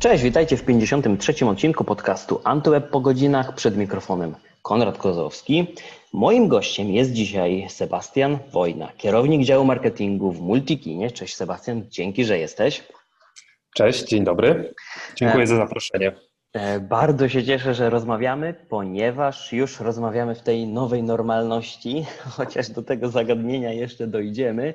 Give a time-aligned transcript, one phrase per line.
[0.00, 1.46] Cześć, witajcie w 53.
[1.46, 5.74] odcinku podcastu Antyweb po godzinach przed mikrofonem Konrad Kozowski.
[6.12, 11.10] Moim gościem jest dzisiaj Sebastian Wojna, kierownik działu marketingu w Multikinie.
[11.10, 12.82] Cześć Sebastian, dzięki, że jesteś.
[13.74, 14.74] Cześć, dzień dobry.
[15.16, 16.12] Dziękuję e, za zaproszenie.
[16.52, 22.06] E, bardzo się cieszę, że rozmawiamy, ponieważ już rozmawiamy w tej nowej normalności,
[22.36, 24.74] chociaż do tego zagadnienia jeszcze dojdziemy.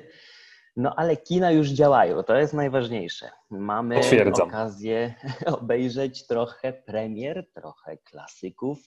[0.76, 3.30] No ale kina już działają, to jest najważniejsze.
[3.50, 4.48] Mamy Potwierdzam.
[4.48, 5.14] okazję
[5.60, 8.78] obejrzeć trochę premier, trochę klasyków.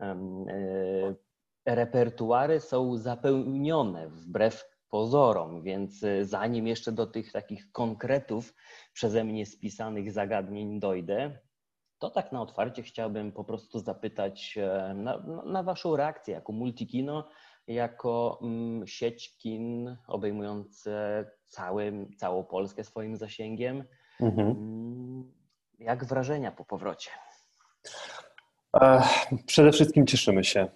[0.00, 1.14] E,
[1.66, 8.54] repertuary są zapełnione wbrew pozorom, więc e, zanim jeszcze do tych takich konkretów
[8.92, 11.38] przeze mnie spisanych zagadnień dojdę,
[11.98, 17.28] to tak na otwarcie chciałbym po prostu zapytać e, na, na Waszą reakcję jako multikino,
[17.74, 23.84] jako mm, sieć kin obejmujące cały, całą Polskę swoim zasięgiem.
[24.20, 24.48] Mhm.
[24.48, 25.32] Mm,
[25.78, 27.10] jak wrażenia po powrocie?
[29.46, 30.68] Przede wszystkim cieszymy się.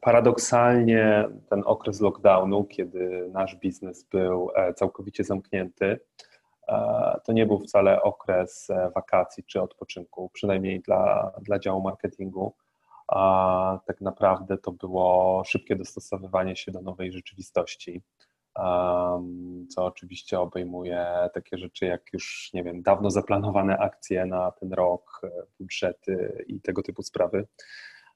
[0.00, 6.00] Paradoksalnie ten okres lockdownu, kiedy nasz biznes był całkowicie zamknięty,
[7.24, 12.54] to nie był wcale okres wakacji czy odpoczynku, przynajmniej dla, dla działu marketingu.
[13.08, 18.02] A tak naprawdę to było szybkie dostosowywanie się do nowej rzeczywistości
[19.68, 25.20] co oczywiście obejmuje takie rzeczy jak już, nie wiem, dawno zaplanowane akcje na ten rok,
[25.24, 27.46] e, budżety i tego typu sprawy.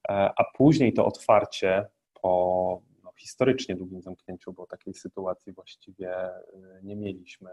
[0.08, 1.86] E, a później to otwarcie
[2.22, 6.40] po no, historycznie długim zamknięciu, bo takiej sytuacji właściwie e,
[6.82, 7.50] nie mieliśmy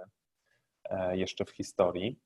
[1.12, 2.20] jeszcze w historii.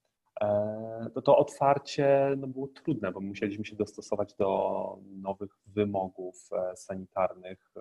[1.13, 7.73] To to otwarcie no, było trudne, bo musieliśmy się dostosować do nowych wymogów sanitarnych,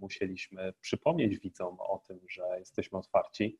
[0.00, 3.58] musieliśmy przypomnieć widzom o tym, że jesteśmy otwarci.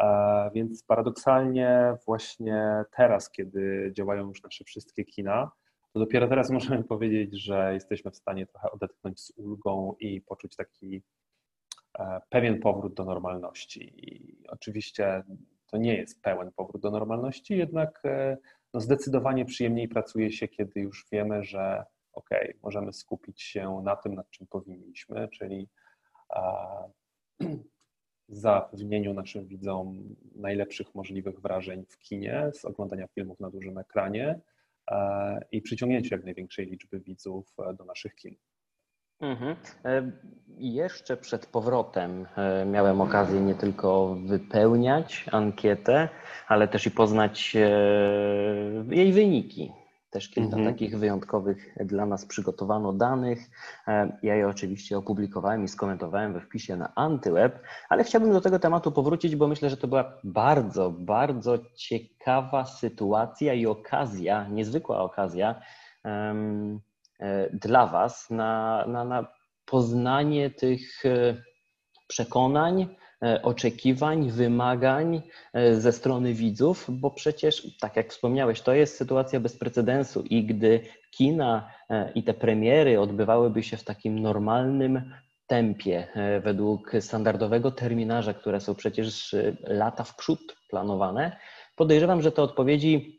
[0.00, 5.50] E, więc paradoksalnie właśnie teraz, kiedy działają już nasze wszystkie kina,
[5.92, 10.56] to dopiero teraz możemy powiedzieć, że jesteśmy w stanie trochę odetchnąć z ulgą i poczuć
[10.56, 11.02] taki
[11.98, 13.92] e, pewien powrót do normalności.
[13.96, 15.22] I oczywiście
[15.70, 18.36] to nie jest pełen powrót do normalności, jednak e,
[18.74, 22.30] no zdecydowanie przyjemniej pracuje się, kiedy już wiemy, że ok,
[22.62, 25.68] możemy skupić się na tym, nad czym powinniśmy, czyli
[28.28, 34.40] zapewnieniu naszym widzom najlepszych możliwych wrażeń w kinie, z oglądania filmów na dużym ekranie
[35.52, 38.36] i przyciągnięciu jak największej liczby widzów e, do naszych kin.
[39.20, 39.56] Mhm.
[39.84, 40.10] E,
[40.58, 46.08] jeszcze przed powrotem e, miałem okazję nie tylko wypełniać ankietę,
[46.48, 47.56] ale też i poznać
[48.90, 49.72] jej wyniki.
[50.10, 50.74] Też kilka mhm.
[50.74, 53.38] takich wyjątkowych dla nas przygotowano danych.
[53.88, 58.58] E, ja je oczywiście opublikowałem i skomentowałem we wpisie na Antyweb, ale chciałbym do tego
[58.58, 65.60] tematu powrócić, bo myślę, że to była bardzo, bardzo ciekawa sytuacja i okazja, niezwykła okazja
[67.52, 69.26] dla Was na, na, na
[69.64, 71.42] poznanie tych e,
[72.08, 78.96] przekonań, E, oczekiwań, wymagań e, ze strony widzów, bo przecież, tak jak wspomniałeś, to jest
[78.96, 80.80] sytuacja bez precedensu i gdy
[81.10, 85.14] kina e, i te premiery odbywałyby się w takim normalnym
[85.46, 86.08] tempie,
[86.44, 91.36] według standardowego terminarza, które są przecież lata w przód planowane,
[91.76, 93.17] podejrzewam, że te odpowiedzi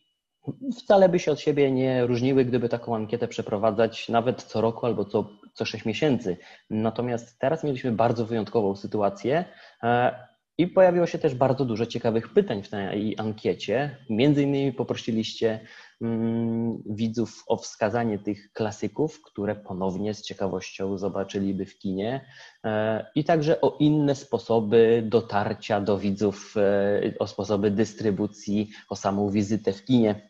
[0.78, 5.06] wcale by się od siebie nie różniły, gdyby taką ankietę przeprowadzać nawet co roku albo
[5.06, 6.38] co, co 6 miesięcy.
[6.70, 9.46] Natomiast teraz mieliśmy bardzo wyjątkową sytuację
[9.84, 13.98] e, i pojawiło się też bardzo dużo ciekawych pytań w tej ankiecie.
[14.10, 15.60] Między innymi poprosiliście
[16.02, 22.26] mm, widzów o wskazanie tych klasyków, które ponownie z ciekawością zobaczyliby w kinie
[22.64, 29.30] e, i także o inne sposoby dotarcia do widzów, e, o sposoby dystrybucji, o samą
[29.30, 30.29] wizytę w kinie.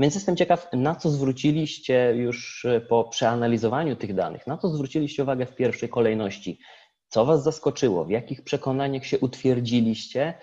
[0.00, 5.22] Więc jestem ciekaw, na co zwróciliście już e, po przeanalizowaniu tych danych, na co zwróciliście
[5.22, 6.58] uwagę w pierwszej kolejności?
[7.08, 8.04] Co Was zaskoczyło?
[8.04, 10.34] W jakich przekonaniach się utwierdziliście?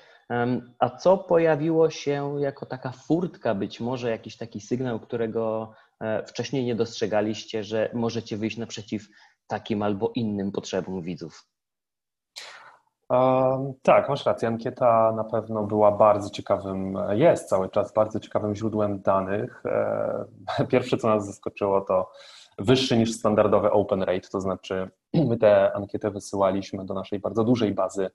[0.80, 6.65] A co pojawiło się jako taka furtka, być może jakiś taki sygnał, którego e, wcześniej
[6.65, 9.07] nie dostrzegaliście, że możecie wyjść naprzeciw
[9.48, 11.48] takim albo innym potrzebom widzów?
[13.83, 14.48] Tak, masz rację.
[14.48, 19.63] Ankieta na pewno była bardzo ciekawym, jest cały czas bardzo ciekawym źródłem danych.
[19.65, 20.25] E,
[20.71, 22.12] pierwsze, co nas zaskoczyło, to
[22.57, 24.89] wyższy niż standardowy open rate, to znaczy
[25.30, 28.09] my tę ankietę wysyłaliśmy do naszej bardzo dużej bazy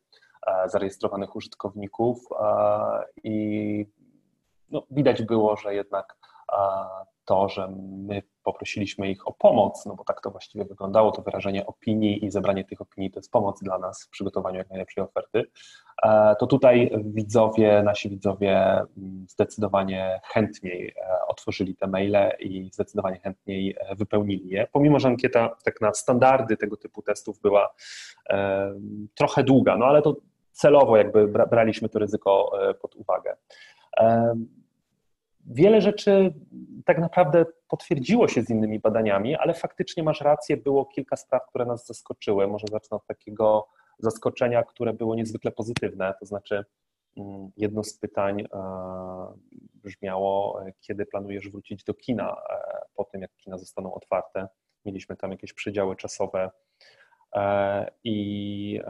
[0.47, 2.19] e, zarejestrowanych użytkowników
[3.25, 3.87] i
[4.71, 6.17] no, widać było, że jednak
[7.25, 7.69] to, że
[8.09, 12.31] my poprosiliśmy ich o pomoc, no bo tak to właściwie wyglądało, to wyrażenie opinii i
[12.31, 15.45] zebranie tych opinii to jest pomoc dla nas w przygotowaniu jak najlepszej oferty,
[16.03, 23.21] e, to tutaj widzowie, nasi widzowie mm, zdecydowanie chętniej e, otworzyli te maile i zdecydowanie
[23.21, 27.75] chętniej e, wypełnili je, pomimo, że ankieta tak na standardy tego typu testów była
[29.15, 30.17] trochę długa, no ale to
[30.53, 32.51] celowo jakby braliśmy to ryzyko
[32.81, 33.37] pod uwagę.
[35.47, 36.35] Wiele rzeczy
[36.85, 41.67] tak naprawdę potwierdziło się z innymi badaniami, ale faktycznie masz rację, było kilka spraw, które
[41.67, 42.49] nas zaskoczyły.
[42.49, 46.65] Może zacznę od takiego zaskoczenia, które było niezwykle pozytywne, to znaczy
[47.17, 48.47] mm, jedno z pytań e,
[49.75, 52.57] brzmiało, kiedy planujesz wrócić do kina e,
[52.95, 54.49] po tym, jak kina zostaną otwarte.
[54.85, 56.51] Mieliśmy tam jakieś przedziały czasowe
[57.35, 58.81] E, i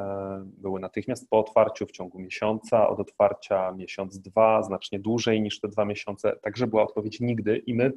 [0.44, 5.68] były natychmiast po otwarciu w ciągu miesiąca, od otwarcia miesiąc, dwa, znacznie dłużej niż te
[5.68, 7.92] dwa miesiące, także była odpowiedź nigdy i my,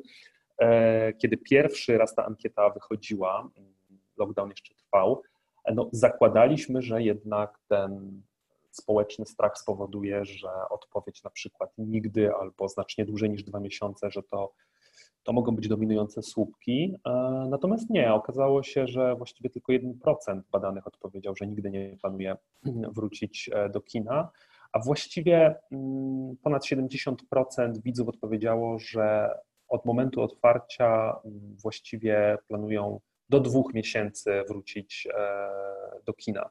[1.18, 3.50] kiedy pierwszy raz ta ankieta wychodziła,
[4.18, 5.22] lockdown jeszcze trwał,
[5.74, 8.22] no, zakładaliśmy, że jednak ten
[8.72, 14.24] społeczny strach spowoduje, że odpowiedź na przykład nigdy albo znacznie dłużej niż dwa miesiące, że
[14.24, 14.54] to
[15.26, 16.96] to mogą być dominujące słupki.
[17.06, 17.12] E,
[17.50, 22.36] natomiast nie, okazało się, że właściwie tylko 1% badanych odpowiedział, że nigdy nie planuje
[22.96, 24.30] wrócić e, do kina,
[24.72, 27.16] a właściwie mm, ponad 70%
[27.84, 29.30] widzów odpowiedziało, że
[29.68, 35.50] od momentu otwarcia mm, właściwie planują do dwóch miesięcy wrócić e,
[36.06, 36.50] do kina.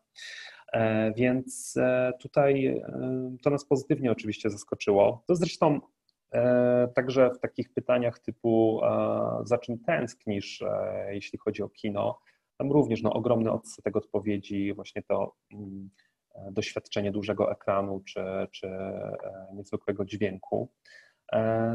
[1.16, 1.74] Więc
[2.20, 2.82] tutaj
[3.42, 5.24] to nas pozytywnie oczywiście zaskoczyło.
[5.26, 5.80] To zresztą
[6.34, 12.20] E, także w takich pytaniach typu e, za czym tęsknisz, e, jeśli chodzi o kino,
[12.58, 15.90] tam również no, ogromny odsetek odpowiedzi, właśnie to mm,
[16.50, 18.20] doświadczenie dużego ekranu czy,
[18.50, 18.70] czy
[19.52, 20.72] niezwykłego dźwięku.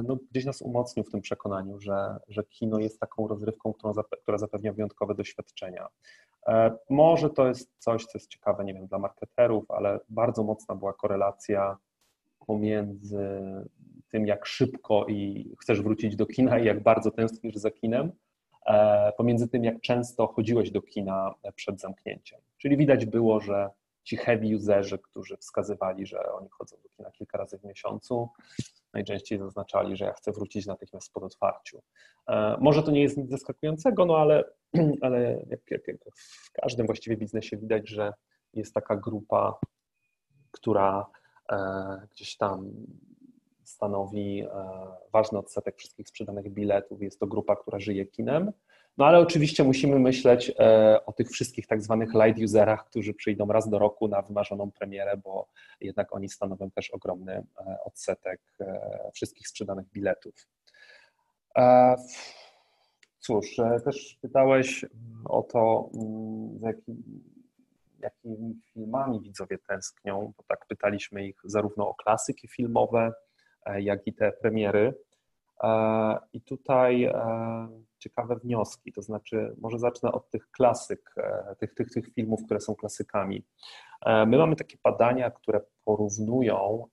[0.07, 4.37] No, gdzieś nas umocnił w tym przekonaniu, że, że kino jest taką rozrywką, którą, która
[4.37, 5.87] zapewnia wyjątkowe doświadczenia.
[6.89, 10.93] Może to jest coś, co jest ciekawe, nie wiem, dla marketerów, ale bardzo mocna była
[10.93, 11.77] korelacja
[12.47, 13.41] pomiędzy
[14.09, 18.11] tym, jak szybko i chcesz wrócić do kina i jak bardzo tęsknisz za kinem,
[18.65, 22.39] e, pomiędzy tym, jak często chodziłeś do kina przed zamknięciem.
[22.57, 23.69] Czyli widać było, że
[24.09, 28.29] ci heavy userzy, którzy wskazywali, że oni chodzą do kina kilka razy w miesiącu,
[28.93, 31.81] najczęściej zaznaczali, że ja chcę wrócić natychmiast po otwarciu.
[32.27, 34.43] E, może to nie jest nic zaskakującego, no ale,
[35.01, 35.81] ale jak, jak,
[36.43, 38.13] w każdym właściwie biznesie widać, że
[38.53, 39.59] jest taka grupa,
[40.51, 41.05] która
[41.51, 42.71] e, gdzieś tam
[43.63, 44.47] stanowi e,
[45.13, 47.01] ważny odsetek wszystkich sprzedanych biletów.
[47.01, 48.51] Jest to grupa, która żyje kinem.
[48.99, 53.47] No ale oczywiście musimy myśleć e, o tych wszystkich tak zwanych light userach, którzy przyjdą
[53.47, 55.47] raz do roku na wymarzoną premierę, bo
[55.81, 58.41] jednak oni stanowią też ogromny e, odsetek
[59.13, 60.47] wszystkich sprzedanych biletów.
[63.19, 63.55] Cóż,
[63.85, 64.85] też pytałeś
[65.25, 67.03] o to, mm, jakim,
[67.99, 73.13] jakimi filmami widzowie tęsknią, bo tak pytaliśmy ich zarówno o klasyki filmowe,
[73.65, 74.93] E, jak i te premiery.
[75.63, 77.13] E, I tutaj e,
[77.99, 81.15] ciekawe wnioski, to znaczy, może zacznę od tych klasyk,
[81.59, 83.45] tych, tych, tych filmów, które są klasykami.
[84.05, 86.85] My mamy takie badania, które porównują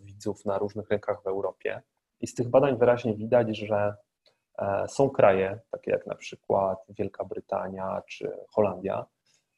[0.00, 1.82] widzów na różnych rynkach w Europie,
[2.20, 3.94] i z tych badań wyraźnie widać, że
[4.88, 9.06] są kraje, takie jak na przykład Wielka Brytania czy Holandia,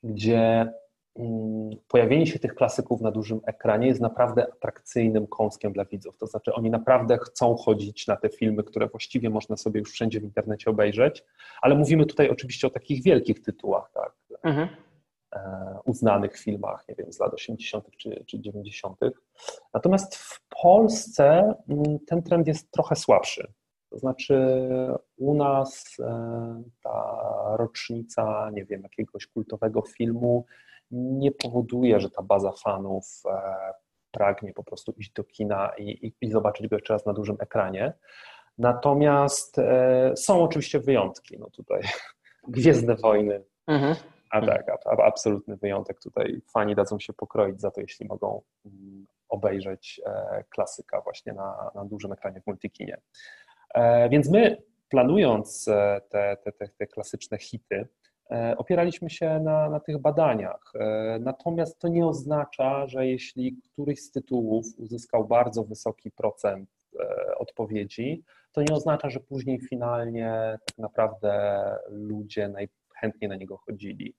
[0.03, 0.73] gdzie
[1.89, 6.17] pojawienie się tych klasyków na dużym ekranie jest naprawdę atrakcyjnym kąskiem dla widzów.
[6.19, 10.21] To znaczy, oni naprawdę chcą chodzić na te filmy, które właściwie można sobie już wszędzie
[10.21, 11.25] w internecie obejrzeć,
[11.63, 14.13] ale mówimy tutaj oczywiście o takich wielkich tytułach, tak?
[14.43, 14.69] Mhm.
[15.35, 17.91] E, uznanych filmach, nie wiem, z lat 80.
[17.97, 19.01] czy, czy 90.
[19.75, 23.53] Natomiast w Polsce mm, ten trend jest trochę słabszy.
[23.91, 24.59] To znaczy,
[25.17, 30.47] u nas e, ta rocznica, nie wiem, jakiegoś kultowego filmu
[30.91, 33.73] nie powoduje, że ta baza fanów e,
[34.11, 37.37] pragnie po prostu iść do kina i, i, i zobaczyć go jeszcze raz na dużym
[37.41, 37.93] ekranie.
[38.59, 41.39] Natomiast e, są oczywiście wyjątki.
[41.39, 41.83] No tutaj
[42.49, 43.97] Gwiezdne Wojny, mhm.
[44.31, 46.01] a tak, a, absolutny wyjątek.
[46.01, 51.71] Tutaj fani dadzą się pokroić za to, jeśli mogą mm, obejrzeć e, klasyka właśnie na,
[51.75, 53.01] na dużym ekranie w multikinie.
[54.11, 55.65] Więc my planując
[56.11, 57.89] te, te, te, te klasyczne hity,
[58.57, 60.73] opieraliśmy się na, na tych badaniach.
[60.75, 66.71] E, natomiast to nie oznacza, że jeśli któryś z tytułów uzyskał bardzo wysoki procent
[67.01, 74.15] e, odpowiedzi, to nie oznacza, że później finalnie tak naprawdę ludzie najchętniej na niego chodzili.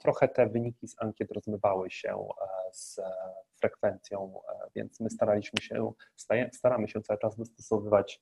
[0.00, 2.28] Trochę te wyniki z ankiet rozmywały się
[2.72, 3.00] z
[3.60, 4.40] frekwencją,
[4.74, 5.92] więc my staraliśmy się,
[6.52, 8.20] staramy się cały czas dostosowywać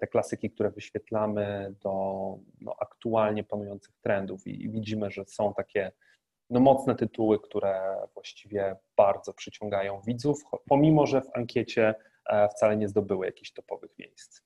[0.00, 1.90] te klasyki, które wyświetlamy do
[2.60, 5.92] no, aktualnie panujących trendów i, i widzimy, że są takie
[6.50, 11.94] no, mocne tytuły, które właściwie bardzo przyciągają widzów, pomimo że w ankiecie
[12.50, 14.42] wcale nie zdobyły jakichś topowych miejsc.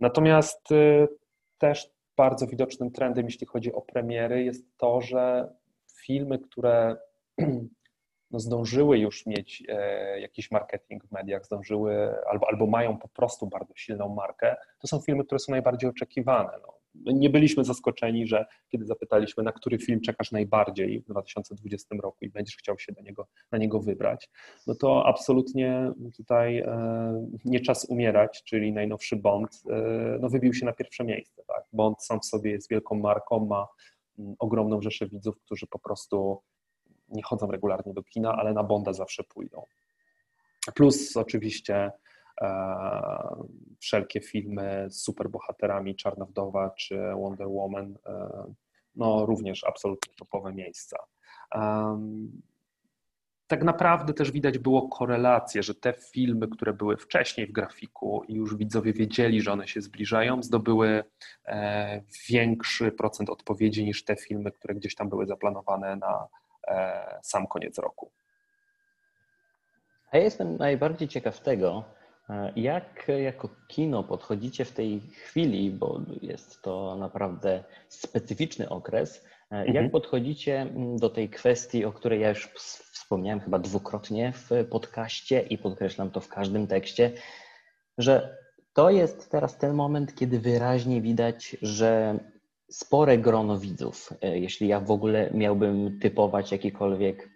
[0.00, 1.08] Natomiast y,
[1.58, 5.52] też bardzo widocznym trendem, jeśli chodzi o premiery, jest to, że
[6.06, 6.96] filmy, które
[8.32, 13.46] no, zdążyły już mieć e, jakiś marketing w mediach, zdążyły albo, albo mają po prostu
[13.46, 16.50] bardzo silną markę, to są filmy, które są najbardziej oczekiwane.
[16.62, 22.24] No, nie byliśmy zaskoczeni, że kiedy zapytaliśmy, na który film czekasz najbardziej w 2020 roku
[22.24, 24.30] i będziesz chciał się do niego, na niego wybrać,
[24.66, 30.66] no to absolutnie tutaj e, nie czas umierać, czyli najnowszy Bond, e, no wybił się
[30.66, 31.42] na pierwsze miejsce.
[31.46, 31.64] Tak?
[31.72, 33.66] Bond sam w sobie jest wielką marką, ma
[34.18, 36.42] mm, ogromną rzeszę widzów, którzy po prostu
[37.12, 39.66] nie chodzą regularnie do kina, ale na Bonda zawsze pójdą.
[40.74, 41.92] Plus oczywiście
[42.40, 43.44] E,
[43.80, 48.44] wszelkie filmy z superbohaterami, Czarna Wdowa czy Wonder Woman, e,
[48.96, 50.96] no również absolutnie topowe miejsca.
[53.46, 58.34] Tak naprawdę też widać było korelację, że te filmy, które były wcześniej w grafiku i
[58.34, 61.04] już widzowie wiedzieli, że one się zbliżają, zdobyły
[61.46, 66.26] e, większy procent odpowiedzi niż te filmy, które gdzieś tam były zaplanowane na
[67.22, 68.10] sam koniec roku.
[70.10, 71.84] A ja jestem najbardziej ciekaw tego,
[72.32, 79.56] E, jak jako kino podchodzicie w tej chwili, bo jest to naprawdę specyficzny okres, e,
[79.56, 79.74] mhm.
[79.74, 82.46] jak podchodzicie mm, do tej kwestii, o której ja już
[82.92, 87.12] wspomniałem chyba dwukrotnie w podcaście i podkreślam to w każdym tekście,
[87.98, 88.36] że
[88.72, 92.18] to jest teraz ten moment, kiedy wyraźnie widać, że
[92.72, 97.28] spore grono widzów, e, jeśli ja w ogóle miałbym typować jakikolwiek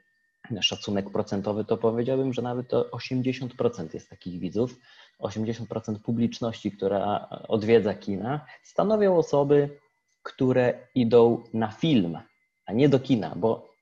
[0.61, 4.77] szacunek procentowy, to powiedziałbym, że nawet to 80% jest takich widzów,
[5.21, 9.79] 80% publiczności, która odwiedza kina, stanowią osoby,
[10.23, 12.19] które idą na film,
[12.67, 13.77] a nie do kina, bo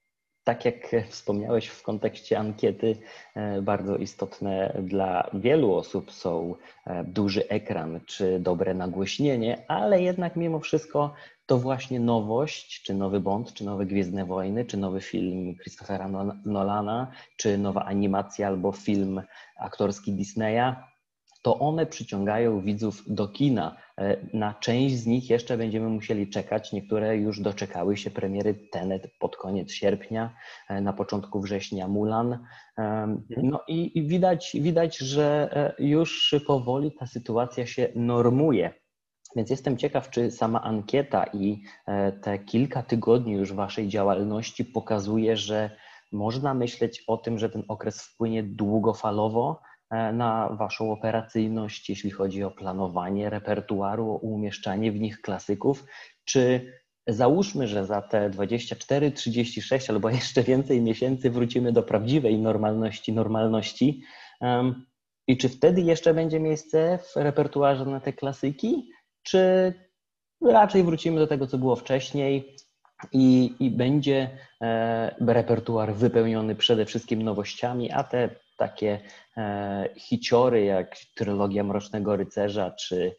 [0.45, 0.75] tak jak
[1.09, 2.97] wspomniałeś w kontekście ankiety,
[3.35, 6.55] e, bardzo istotne dla wielu osób są
[6.87, 11.15] e, duży ekran czy dobre nagłośnienie, ale jednak mimo wszystko
[11.47, 16.09] to właśnie nowość, czy nowy Bond, czy nowe Gwiezdne Wojny, czy nowy film Christophera
[16.45, 19.23] Nolana, czy nowa animacja albo film
[19.59, 20.75] aktorski Disneya,
[21.45, 23.77] to one przyciągają widzów do kina.
[23.99, 26.73] E, na część z nich jeszcze będziemy musieli czekać.
[26.73, 30.37] Niektóre już doczekały się premiery Tenet pod koniec sierpnia,
[30.69, 32.39] e, na początku września Mulan.
[32.77, 33.23] Mhm.
[33.37, 35.49] No i widać, widać, że
[35.79, 38.84] e, już powoli ta sytuacja się normuje.
[39.37, 41.63] Więc jestem ciekaw, czy sama ankieta i
[42.23, 45.71] te kilka tygodni już Waszej działalności pokazuje, że
[46.13, 49.61] można myśleć o tym, że ten okres wpłynie długofalowo,
[49.95, 55.85] E, na Waszą operacyjność, jeśli chodzi o planowanie repertuaru, o umieszczanie w nich klasyków?
[56.25, 56.73] Czy
[57.07, 64.03] załóżmy, że za te 24, 36 albo jeszcze więcej miesięcy wrócimy do prawdziwej normalności, normalności?
[65.27, 68.91] I czy wtedy jeszcze będzie miejsce w repertuarze na te klasyki?
[69.25, 69.73] Czy
[70.41, 72.57] raczej wrócimy do tego, co było wcześniej,
[73.13, 79.01] i, i, będzie e, repertuar wypełniony przede wszystkim nowościami, a te takie
[79.37, 83.17] e, hiciory jak trylogia Mrocznego Rycerza czy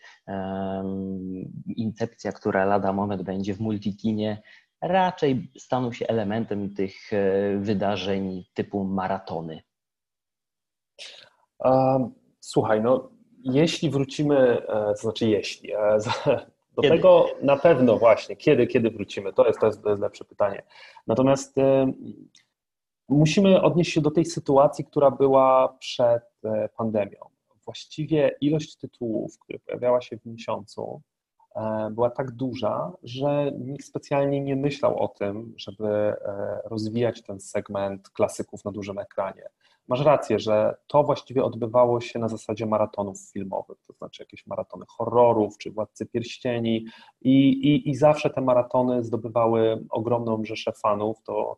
[1.75, 4.41] Incepcja, która lada moment będzie w multikinie,
[4.81, 9.61] raczej staną się elementem tych e, wydarzeń typu maratony.
[12.39, 13.14] Słuchaj, no
[13.45, 15.73] jeśli wrócimy, e, to znaczy jeśli,
[16.75, 16.95] do kiedy?
[16.95, 20.63] tego na pewno właśnie, kiedy, kiedy wrócimy, to jest, to jest, to jest lepsze pytanie.
[21.07, 21.55] Natomiast
[23.09, 27.19] musimy odnieść się do tej sytuacji, która była przed e, pandemią.
[27.65, 31.01] Właściwie ilość tytułów, które pojawiała się w miesiącu,
[31.55, 36.15] e, była tak duża, że nikt specjalnie nie myślał o tym, żeby e,
[36.63, 39.49] rozwijać ten segment klasyków na dużym ekranie.
[39.87, 44.85] Masz rację, że to właściwie odbywało się na zasadzie maratonów filmowych, to znaczy jakieś maratony
[44.87, 46.85] horrorów czy Władcy Pierścieni
[47.21, 51.23] i, i, i zawsze te maratony zdobywały ogromną rzeszę fanów.
[51.23, 51.57] To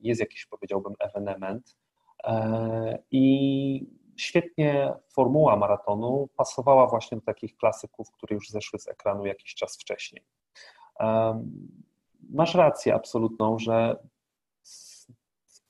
[0.00, 1.76] jest jakiś, powiedziałbym, ewenement.
[2.24, 9.26] E, I świetnie formuła maratonu pasowała właśnie do takich klasyków, które już zeszły z ekranu
[9.26, 10.24] jakiś czas wcześniej.
[12.30, 13.96] Masz rację absolutną, że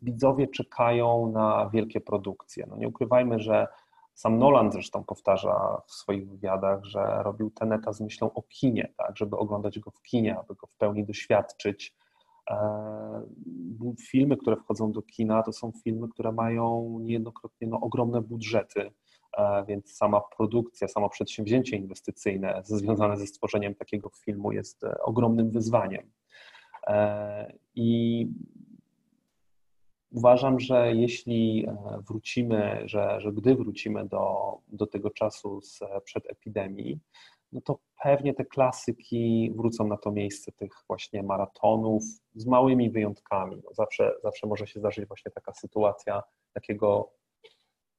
[0.02, 2.66] widzowie czekają na wielkie produkcje.
[2.70, 3.68] No nie ukrywajmy, że
[4.14, 9.16] sam Nolan zresztą powtarza w swoich wywiadach, że robił Teneta z myślą o kinie, tak,
[9.16, 11.94] żeby oglądać go w kinie, aby go w pełni doświadczyć,
[12.50, 13.22] E,
[14.08, 18.90] filmy, które wchodzą do kina, to są filmy, które mają niejednokrotnie no, ogromne budżety.
[19.68, 26.10] więc sama produkcja, samo przedsięwzięcie inwestycyjne związane ze stworzeniem takiego filmu jest ogromnym wyzwaniem.
[27.74, 28.26] I
[30.12, 31.66] uważam, że jeśli
[32.08, 35.60] wrócimy, że, że gdy wrócimy do, do tego czasu
[36.04, 37.00] przed epidemii,
[37.52, 42.02] no to pewnie te klasyki wrócą na to miejsce tych właśnie maratonów
[42.34, 43.56] z małymi wyjątkami.
[43.64, 47.10] No zawsze, zawsze może się zdarzyć właśnie taka sytuacja takiego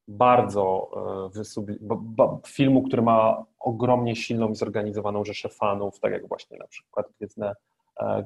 [0.07, 0.91] bardzo
[1.35, 7.05] e, filmu, który ma ogromnie silną i zorganizowaną rzeszę fanów, tak jak właśnie na przykład
[7.17, 7.55] Gwiezdne, e,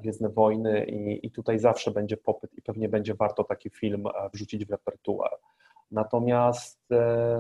[0.02, 4.30] Gwiezdne Wojny i, i tutaj zawsze będzie popyt i pewnie będzie warto taki film e,
[4.34, 5.32] wrzucić w repertuar.
[5.92, 6.90] Natomiast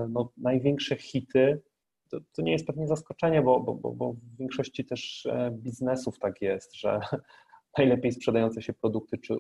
[0.09, 1.61] no, największe hity
[2.09, 6.75] to, to, nie jest pewnie zaskoczenie, bo, bo, bo, w większości też biznesów tak jest,
[6.75, 6.99] że
[7.77, 9.37] najlepiej sprzedające się produkty, czy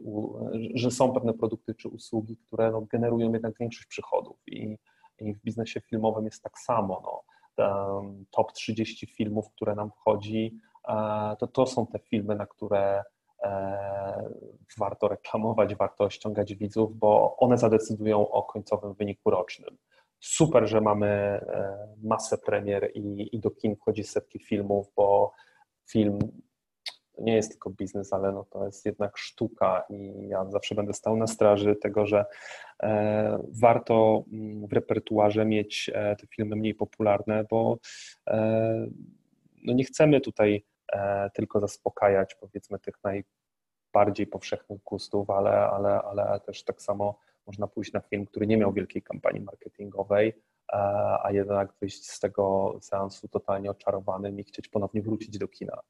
[0.73, 4.77] że są pewne produkty czy usługi, które no, generują jednak większość przychodów i,
[5.19, 7.01] i w biznesie filmowym jest tak samo.
[7.03, 7.35] No.
[8.31, 10.74] Top 30 filmów, które nam wchodzi, e,
[11.39, 13.03] to to są te filmy, na które
[13.43, 14.29] e,
[14.77, 19.77] warto reklamować, warto ściągać widzów, bo one zadecydują o końcowym wyniku rocznym.
[20.19, 25.31] Super, że mamy e, masę premier i, i do kin wchodzi setki filmów, bo
[25.89, 26.19] film
[27.17, 31.17] nie jest tylko biznes, ale no to jest jednak sztuka i ja zawsze będę stał
[31.17, 32.25] na straży tego, że
[32.83, 37.77] e, warto mm, w repertuarze mieć e, te filmy mniej popularne, bo
[38.27, 38.87] e,
[39.63, 40.63] no nie chcemy tutaj
[41.33, 47.93] tylko zaspokajać powiedzmy tych najbardziej powszechnych gustów, ale, ale, ale też tak samo można pójść
[47.93, 50.33] na film, który nie miał wielkiej kampanii marketingowej,
[51.23, 55.81] a jednak wyjść z tego seansu totalnie oczarowanym i chcieć ponownie wrócić do kina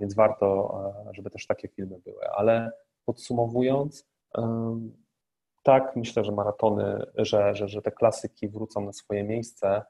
[0.00, 2.30] więc warto, e, żeby też takie filmy były.
[2.30, 2.72] Ale
[3.04, 4.08] podsumowując,
[5.62, 9.82] tak, myślę, że maratony, że, że, że te klasyki wrócą na swoje miejsce,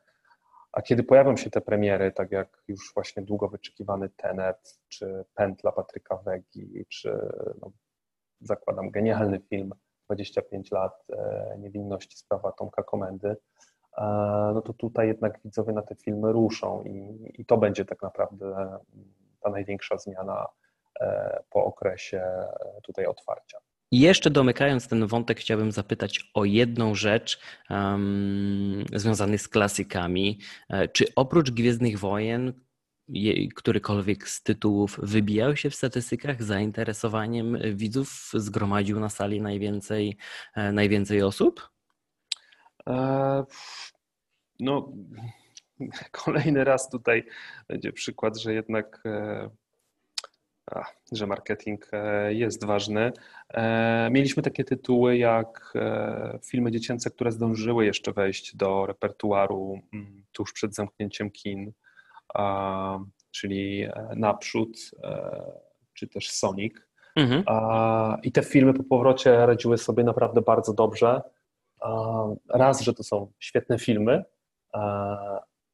[0.72, 5.72] a kiedy pojawią się te premiery, tak jak już właśnie długo wyczekiwany Tenet, czy Pętla
[5.72, 7.18] Patryka Wegi, czy
[7.60, 7.72] no,
[8.40, 9.72] zakładam genialny film
[10.06, 13.36] 25 lat e, niewinności sprawa Tomka Komendy,
[13.98, 14.02] e,
[14.54, 18.78] no to tutaj jednak widzowie na te filmy ruszą i, i to będzie tak naprawdę
[19.40, 20.46] ta największa zmiana
[21.00, 22.24] e, po okresie
[22.82, 23.58] tutaj otwarcia.
[23.92, 28.84] Jeszcze domykając ten wątek, chciałbym zapytać o jedną rzecz um,
[29.38, 30.38] z klasykami.
[30.68, 32.52] E, czy oprócz Gwiezdnych Wojen,
[33.56, 40.16] którykolwiek z tytułów wybijał się w statystykach zainteresowaniem widzów, zgromadził na sali najwięcej,
[40.72, 41.70] najwięcej osób?
[44.60, 44.92] no,
[46.24, 47.26] kolejny raz tutaj
[47.68, 49.50] będzie przykład, że jednak e,
[51.12, 53.12] że marketing e, jest ważny.
[53.54, 55.74] E, mieliśmy takie tytuły jak
[56.50, 61.72] filmy dziecięce, które zdążyły jeszcze wejść do repertuaru mm, tuż przed zamknięciem kin,
[63.30, 64.90] czyli Naprzód,
[65.94, 66.74] czy też Sonic.
[67.16, 67.44] Mhm.
[68.22, 71.20] I te filmy po powrocie radziły sobie naprawdę bardzo dobrze.
[72.48, 74.24] Raz, że to są świetne filmy,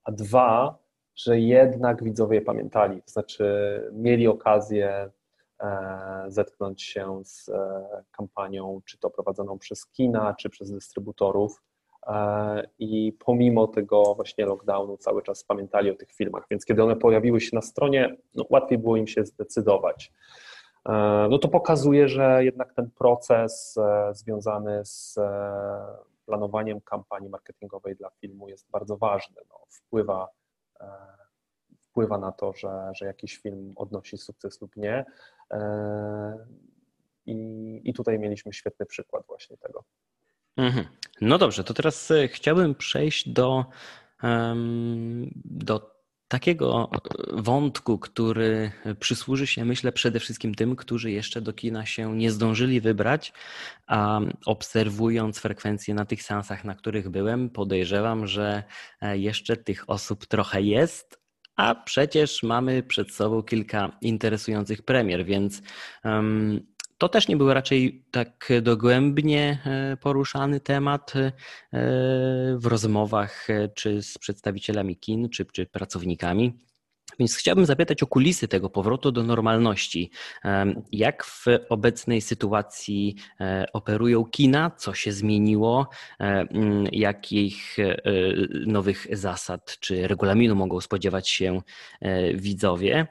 [0.04, 0.78] a dwa,
[1.18, 3.44] że jednak widzowie pamiętali, to znaczy
[3.92, 5.10] mieli okazję
[5.60, 11.62] e, zetknąć się z e, kampanią, czy to prowadzoną przez kina, czy przez dystrybutorów.
[12.06, 16.96] E, I pomimo tego właśnie lockdownu cały czas pamiętali o tych filmach, więc kiedy one
[16.96, 20.12] pojawiły się na stronie, no, łatwiej było im się zdecydować.
[21.30, 23.78] No to pokazuje, że jednak ten proces
[24.12, 25.18] związany z
[26.26, 29.36] planowaniem kampanii marketingowej dla filmu jest bardzo ważny.
[29.50, 30.28] No, wpływa,
[31.80, 35.04] wpływa na to, że, że jakiś film odnosi sukces lub nie.
[35.50, 36.46] E,
[37.26, 39.84] I, I tutaj mieliśmy świetny przykład właśnie tego.
[40.56, 40.86] Mhm.
[41.20, 43.64] No dobrze, to teraz e, chciałbym przejść do,
[45.44, 45.97] do
[46.28, 46.90] takiego
[47.32, 52.80] wątku, który przysłuży się, myślę, przede wszystkim tym, którzy jeszcze do kina się nie zdążyli
[52.80, 53.32] wybrać,
[53.86, 58.62] a obserwując frekwencję na tych seansach, na których byłem, podejrzewam, że
[59.12, 61.20] jeszcze tych osób trochę jest,
[61.56, 65.62] a przecież mamy przed sobą kilka interesujących premier, więc
[66.04, 66.66] um,
[66.98, 71.32] to też nie był raczej tak dogłębnie e, poruszany temat e,
[72.56, 76.58] w rozmowach e, czy z przedstawicielami kin, czy, czy pracownikami.
[77.18, 80.10] Więc chciałbym zapytać o kulisy tego powrotu do normalności.
[80.92, 83.16] Jak w obecnej sytuacji
[83.72, 84.70] operują kina?
[84.70, 85.88] Co się zmieniło?
[86.92, 87.76] Jakich
[88.66, 91.62] nowych zasad czy regulaminu mogą spodziewać się
[92.34, 93.06] widzowie?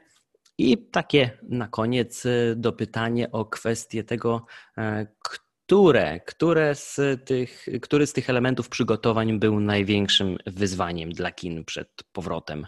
[0.58, 4.46] I takie na koniec y, dopytanie o kwestię tego,
[4.78, 11.64] e, które, które z tych, który z tych elementów przygotowań był największym wyzwaniem dla kin
[11.64, 12.66] przed powrotem?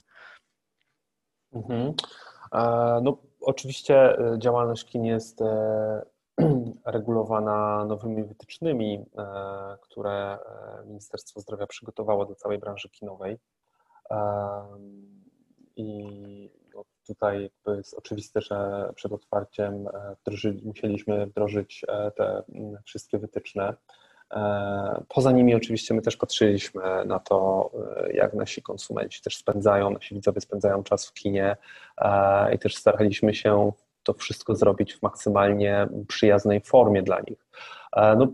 [1.52, 1.92] Mhm.
[2.52, 5.40] E, no, oczywiście e, działalność kin jest
[6.84, 9.04] regulowana nowymi wytycznymi,
[9.80, 10.38] które
[10.86, 13.38] Ministerstwo Zdrowia przygotowało do całej branży kinowej.
[15.76, 16.59] I
[17.14, 19.88] tutaj jest oczywiste, że przed otwarciem
[20.20, 21.84] wdroży, musieliśmy wdrożyć
[22.16, 22.42] te
[22.84, 23.74] wszystkie wytyczne.
[24.34, 29.90] E, poza nimi oczywiście my też patrzyliśmy na to, e, jak nasi konsumenci też spędzają,
[29.90, 31.56] nasi widzowie spędzają czas w kinie
[31.98, 37.46] e, i też staraliśmy się to wszystko zrobić w maksymalnie przyjaznej formie dla nich.
[37.96, 38.28] No,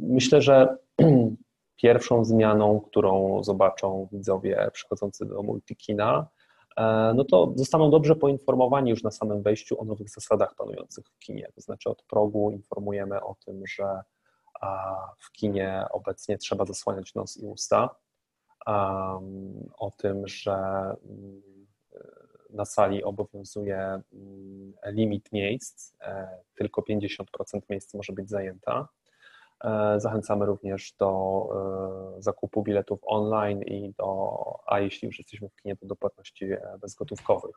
[0.00, 0.76] myślę, że
[1.82, 6.26] pierwszą zmianą, którą zobaczą widzowie przychodzący do multikina,
[7.14, 11.48] no to zostaną dobrze poinformowani już na samym wejściu o nowych zasadach panujących w kinie.
[11.54, 14.02] To znaczy od progu informujemy o tym, że
[15.18, 17.94] w kinie obecnie trzeba zasłaniać nos i usta.
[19.78, 20.54] O tym, że
[21.04, 21.42] mm,
[22.50, 27.24] na sali obowiązuje mm, limit miejsc, e, tylko 50%
[27.70, 28.88] miejsc może być zajęta.
[29.64, 31.48] E, zachęcamy również do
[32.18, 36.50] e, zakupu biletów online i do, a jeśli już jesteśmy w kinie, to do płatności
[36.80, 37.56] bezgotówkowych.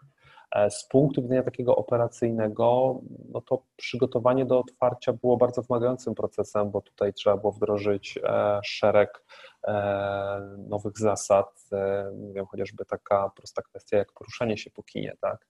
[0.69, 6.81] Z punktu widzenia takiego operacyjnego, no to przygotowanie do otwarcia było bardzo wymagającym procesem, bo
[6.81, 8.19] tutaj trzeba było wdrożyć
[8.63, 9.25] szereg
[10.57, 11.69] nowych zasad.
[12.15, 15.47] Nie wiem, chociażby taka prosta kwestia jak poruszanie się po kinie, tak?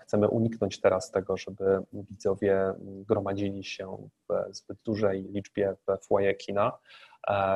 [0.00, 6.78] Chcemy uniknąć teraz tego, żeby widzowie gromadzili się w zbyt dużej liczbie w foyer kina,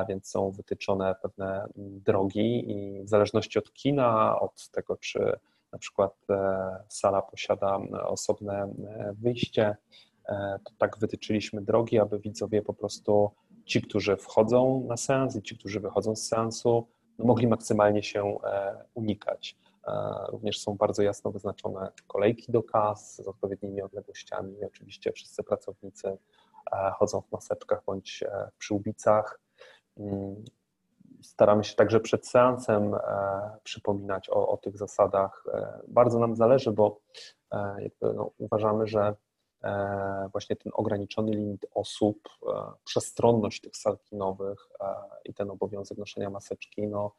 [0.09, 5.39] więc są wytyczone pewne drogi i w zależności od kina, od tego, czy
[5.75, 9.75] na przykład e, sala posiada osobne e, wyjście,
[10.29, 13.31] e, to tak wytyczyliśmy drogi, aby widzowie po prostu
[13.65, 16.87] ci, którzy wchodzą na seans i ci, którzy wychodzą z seansu,
[17.19, 18.37] mogli maksymalnie się
[18.93, 19.57] unikać.
[20.29, 26.17] Również są bardzo jasno wyznaczone kolejki do kas z odpowiednimi odległościami oczywiście wszyscy pracownicy
[26.93, 29.39] chodzą w maseczkach bądź w przyłbicach.
[29.97, 30.43] Mm,
[31.21, 32.95] staramy się także przed seansem
[33.63, 35.43] przypominać o, o tych zasadach.
[35.53, 36.99] E, bardzo nam zależy, bo
[37.53, 39.15] e, no, uważamy, że
[39.63, 42.29] e, właśnie ten ograniczony limit osób,
[42.83, 44.69] przestronność tych sal kinowych
[45.25, 47.11] i ten obowiązek noszenia maseczki no,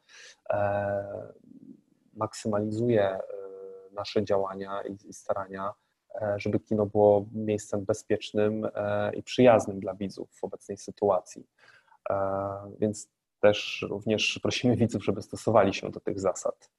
[2.17, 3.21] maksymalizuje e,
[3.91, 5.73] nasze działania i starania,
[6.21, 11.47] e, żeby kino było miejscem bezpiecznym e, i przyjaznym dla widzów w obecnej sytuacji.
[12.79, 16.71] Więc też również prosimy widzów, żeby stosowali się do tych zasad.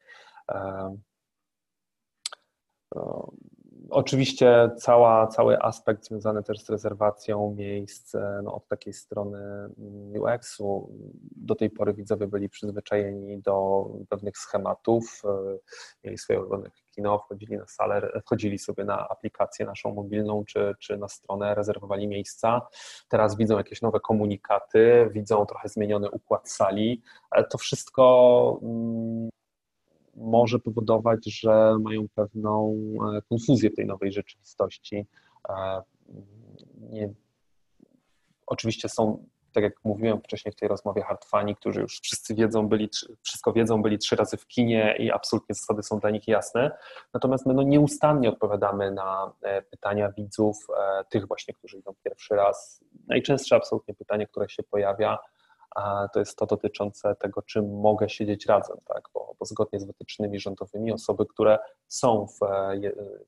[3.90, 10.92] Oczywiście cała, cały aspekt związany też z rezerwacją miejsc no, od takiej strony mm, UX-u.
[11.36, 15.58] Do tej pory widzowie byli przyzwyczajeni do pewnych schematów, e,
[16.04, 20.98] mieli swoje ulubione kino, wchodzili na salę, wchodzili sobie na aplikację naszą mobilną czy, czy
[20.98, 22.60] na stronę, rezerwowali miejsca.
[23.08, 27.02] Teraz widzą jakieś nowe komunikaty, widzą trochę zmieniony układ sali.
[27.50, 29.28] To wszystko mm,
[30.20, 32.82] może powodować, że mają pewną
[33.16, 35.06] e, konfuzję w tej nowej rzeczywistości.
[35.48, 35.82] E,
[36.90, 37.12] nie,
[38.46, 42.88] oczywiście są, tak jak mówiłem wcześniej w tej rozmowie, hardfani, którzy już wszyscy wiedzą, byli,
[43.22, 46.70] wszystko wiedzą, byli trzy razy w kinie i absolutnie zasady są dla nich jasne.
[47.14, 50.66] Natomiast my no, nieustannie odpowiadamy na e, pytania widzów,
[51.10, 52.84] tych właśnie, którzy idą pierwszy raz.
[53.06, 55.18] Najczęstsze absolutnie pytanie, które się pojawia,
[56.12, 59.08] to jest to dotyczące tego, czym mogę siedzieć razem, tak?
[59.14, 62.38] bo, bo zgodnie z wytycznymi rządowymi osoby, które są w,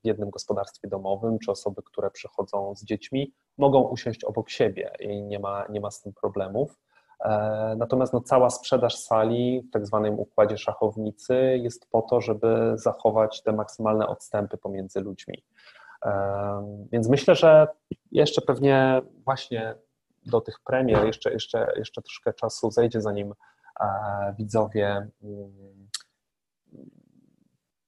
[0.03, 5.22] w jednym gospodarstwie domowym, czy osoby, które przychodzą z dziećmi, mogą usiąść obok siebie i
[5.22, 6.79] nie ma, nie ma z tym problemów.
[7.20, 12.72] E, natomiast no, cała sprzedaż sali w tak zwanym układzie szachownicy jest po to, żeby
[12.74, 15.44] zachować te maksymalne odstępy pomiędzy ludźmi.
[16.05, 17.66] E, więc myślę, że
[18.12, 19.74] jeszcze pewnie właśnie
[20.31, 23.35] do tych premier jeszcze, jeszcze, jeszcze troszkę czasu zejdzie, zanim
[23.81, 23.87] e,
[24.38, 25.88] widzowie mm,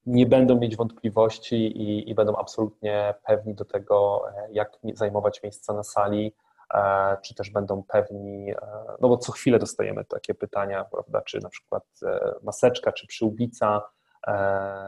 [0.06, 5.74] nie będą mieć wątpliwości i, i będą absolutnie pewni do tego, e, jak zajmować miejsca
[5.74, 6.34] na sali,
[6.74, 8.54] e, czy też będą pewni,
[9.00, 11.84] no bo co chwilę dostajemy takie pytania, prawda, czy na przykład
[12.42, 13.82] maseczka, czy przyłbica,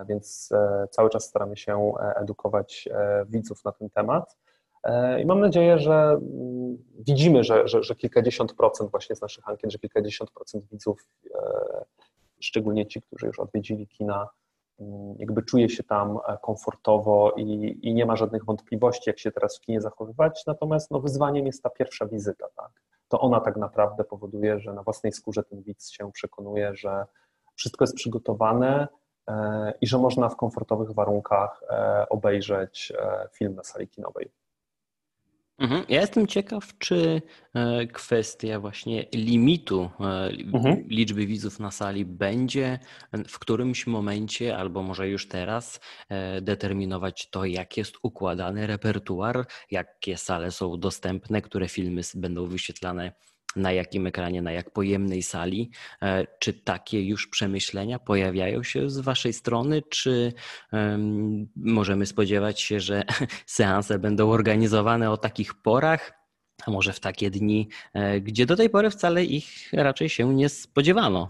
[0.09, 0.51] więc
[0.91, 2.89] cały czas staramy się edukować
[3.27, 4.37] widzów na ten temat.
[4.85, 9.49] E, I mam nadzieję, że mm, widzimy, że, że, że kilkadziesiąt procent właśnie z naszych
[9.49, 11.85] ankiet, że kilkadziesiąt procent widzów, e,
[12.41, 14.29] szczególnie ci, którzy już odwiedzili kina,
[14.81, 19.59] mm, jakby czuje się tam komfortowo i, i nie ma żadnych wątpliwości, jak się teraz
[19.59, 20.43] w kinie zachowywać.
[20.47, 22.47] Natomiast no, wyzwaniem jest ta pierwsza wizyta.
[22.57, 22.71] Tak?
[23.09, 27.07] To ona tak naprawdę powoduje, że na własnej skórze ten widz się przekonuje, że
[27.55, 28.89] wszystko jest przygotowane
[29.81, 31.61] i że można w komfortowych warunkach
[32.11, 32.93] obejrzeć
[33.33, 34.31] film na sali kinowej.
[35.59, 35.85] Mhm.
[35.89, 37.23] Ja jestem ciekaw, czy
[37.55, 40.05] e, kwestia właśnie limitu e,
[40.55, 40.89] mhm.
[40.89, 42.79] liczby widzów na sali będzie
[43.29, 50.17] w którymś momencie, albo może już teraz, e, determinować to, jak jest układany repertuar, jakie
[50.17, 53.13] sale są dostępne, które filmy będą wyświetlane
[53.57, 55.71] na jakim ekranie, na jak pojemnej sali.
[56.03, 60.33] E, czy takie już przemyślenia pojawiają się z Waszej strony, czy
[60.73, 63.03] um, możemy spodziewać się, że
[63.47, 66.13] seanse będą organizowane o takich porach?
[66.67, 70.49] A może w takie dni, e, gdzie do tej pory wcale ich raczej się nie
[70.49, 71.29] spodziewano?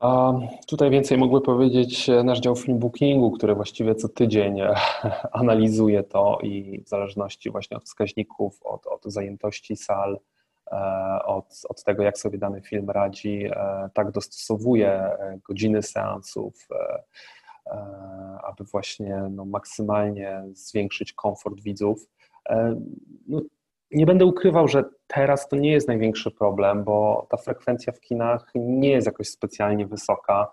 [0.00, 0.32] A
[0.66, 4.60] tutaj więcej mógłby powiedzieć nasz dział film bookingu, który właściwie co tydzień
[5.32, 10.31] analizuje to i w zależności właśnie od wskaźników, od, od zajętości sal, E,
[11.24, 16.68] od, od tego, jak sobie dany film radzi, e, tak dostosowuje e, godziny seansów,
[18.42, 22.08] aby właśnie no, maksymalnie zwiększyć komfort widzów.
[23.28, 23.40] No,
[23.90, 28.50] nie będę ukrywał, że teraz to nie jest największy problem, bo ta frekwencja w kinach
[28.54, 30.52] nie jest jakoś specjalnie wysoka.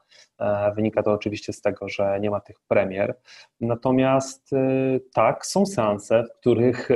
[0.76, 3.16] Wynika to oczywiście z tego, że nie ma tych premier.
[3.62, 4.50] Natomiast
[5.14, 6.90] tak, są seanse, w których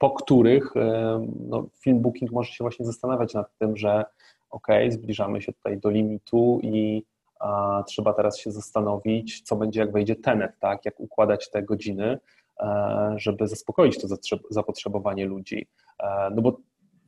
[0.00, 4.04] po których e, no, film booking może się właśnie zastanawiać nad tym, że
[4.50, 7.04] ok, zbliżamy się tutaj do limitu i
[7.40, 12.18] a, trzeba teraz się zastanowić, co będzie, jak wejdzie tenet, tak, jak układać te godziny,
[12.60, 14.08] e, żeby zaspokoić to
[14.50, 15.66] zapotrzebowanie ludzi.
[15.98, 16.56] E, no bo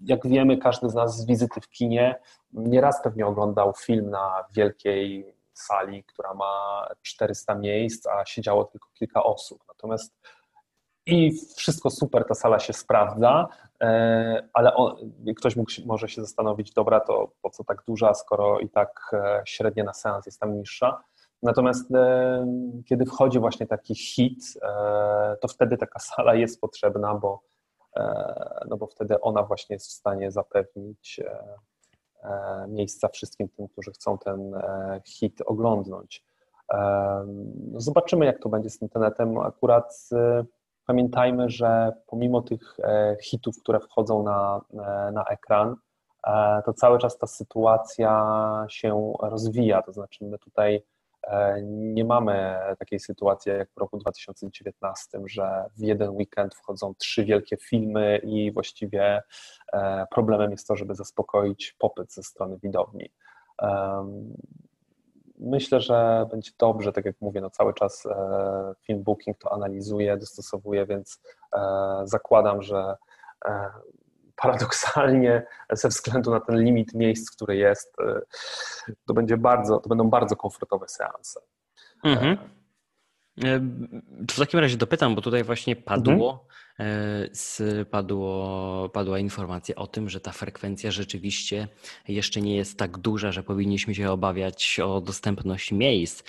[0.00, 2.14] jak wiemy, każdy z nas z wizyty w kinie
[2.52, 9.22] nieraz pewnie oglądał film na wielkiej sali, która ma 400 miejsc, a siedziało tylko kilka
[9.22, 9.64] osób.
[9.68, 10.14] Natomiast
[11.07, 13.49] i wszystko super, ta sala się sprawdza,
[13.81, 18.61] e, ale on, ktoś mógł, może się zastanowić, dobra, to po co tak duża, skoro
[18.61, 21.03] i tak e, średnia na seans jest tam niższa.
[21.43, 22.47] Natomiast e,
[22.88, 24.45] kiedy wchodzi właśnie taki hit,
[25.41, 27.43] to wtedy taka sala jest potrzebna, bo,
[28.69, 31.21] no bo wtedy ona właśnie jest w stanie zapewnić
[32.69, 34.53] miejsca wszystkim tym, którzy chcą ten
[35.07, 36.25] hit oglądnąć.
[37.73, 39.38] No zobaczymy, jak to będzie z internetem.
[39.38, 40.09] Akurat
[40.87, 45.77] Pamiętajmy, że pomimo tych e, hitów, które wchodzą na, e, na ekran,
[46.27, 49.83] e, to cały czas ta sytuacja się rozwija.
[49.83, 50.83] To znaczy, my tutaj
[51.64, 57.57] nie mamy takiej sytuacji jak w roku 2019, że w jeden weekend wchodzą trzy wielkie
[57.57, 59.23] filmy i właściwie
[60.11, 63.11] problemem jest to, żeby zaspokoić popyt ze strony widowni
[65.42, 70.16] myślę, że będzie dobrze, tak jak mówię, no cały czas e, film booking to analizuje,
[70.16, 71.20] dostosowuje, więc
[71.57, 71.61] e,
[72.05, 72.96] zakładam, że
[73.44, 73.70] e,
[74.37, 77.96] paradoksalnie ze względu na ten limit miejsc, który jest,
[79.07, 81.40] to będzie bardzo, to będą bardzo komfortowe seanse.
[82.05, 82.38] Mhm.
[84.29, 86.47] W takim razie dopytam, bo tutaj właśnie padło,
[86.79, 87.87] mhm.
[87.90, 91.68] padło, padła informacja o tym, że ta frekwencja rzeczywiście
[92.09, 96.23] jeszcze nie jest tak duża, że powinniśmy się obawiać o dostępność miejsc.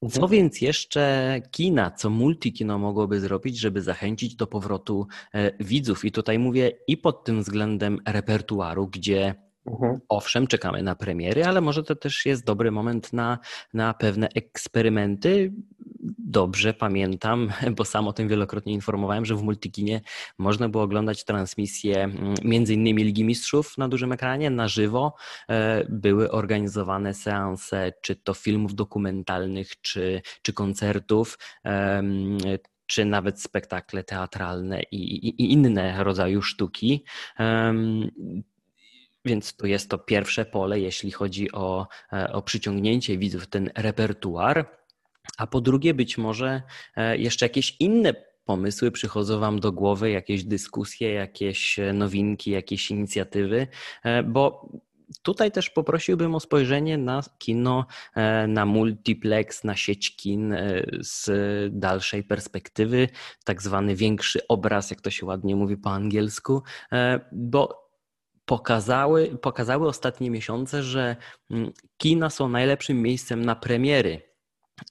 [0.00, 0.30] Co mhm.
[0.30, 6.04] więc jeszcze kina, co multikino mogłoby zrobić, żeby zachęcić do powrotu e, widzów?
[6.04, 9.34] I tutaj mówię i pod tym względem repertuaru, gdzie
[9.70, 10.00] Mhm.
[10.08, 13.38] Owszem, czekamy na premiery, ale może to też jest dobry moment na,
[13.74, 15.52] na pewne eksperymenty.
[16.18, 20.00] Dobrze pamiętam, bo sam o tym wielokrotnie informowałem, że w Multikinie
[20.38, 25.14] można było oglądać transmisję mm, między innymi Ligi Mistrzów na dużym ekranie, na żywo.
[25.48, 31.38] E, były organizowane seanse, czy to filmów dokumentalnych, czy, czy koncertów
[32.86, 37.04] czy nawet spektakle teatralne i, i, inne rodzaje sztuki.
[39.24, 44.77] Więc to jest to pierwsze pole, jeśli chodzi o, e, o przyciągnięcie widzów, ten repertuar.
[45.36, 46.62] A po drugie, być może
[46.96, 48.14] e, jeszcze jakieś inne
[48.44, 53.66] pomysły przychodzą Wam do głowy, jakieś dyskusje, jakieś e, nowinki, jakieś inicjatywy,
[54.24, 54.68] bo
[55.22, 57.86] tutaj też poprosiłbym o spojrzenie na kino,
[58.48, 60.56] na multiplex, na sieć kin
[61.00, 61.30] z
[61.72, 63.08] dalszej perspektywy,
[63.44, 66.62] tak zwany większy obraz, jak to się ładnie mówi po angielsku,
[67.32, 67.88] bo
[68.48, 71.16] pokazały, pokazały ostatnie miesiące, że
[71.50, 74.27] mm, kina są najlepszym miejscem na premiery.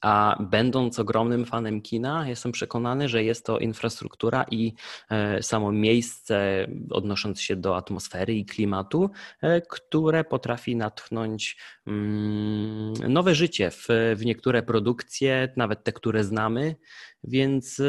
[0.01, 4.73] A będąc ogromnym fanem kina, jestem przekonany, że jest to infrastruktura i
[5.09, 9.09] e, samo miejsce, odnosząc się do atmosfery i klimatu,
[9.41, 16.75] e, które potrafi natchnąć mm, nowe życie w, w niektóre produkcje, nawet te, które znamy.
[17.23, 17.81] Więc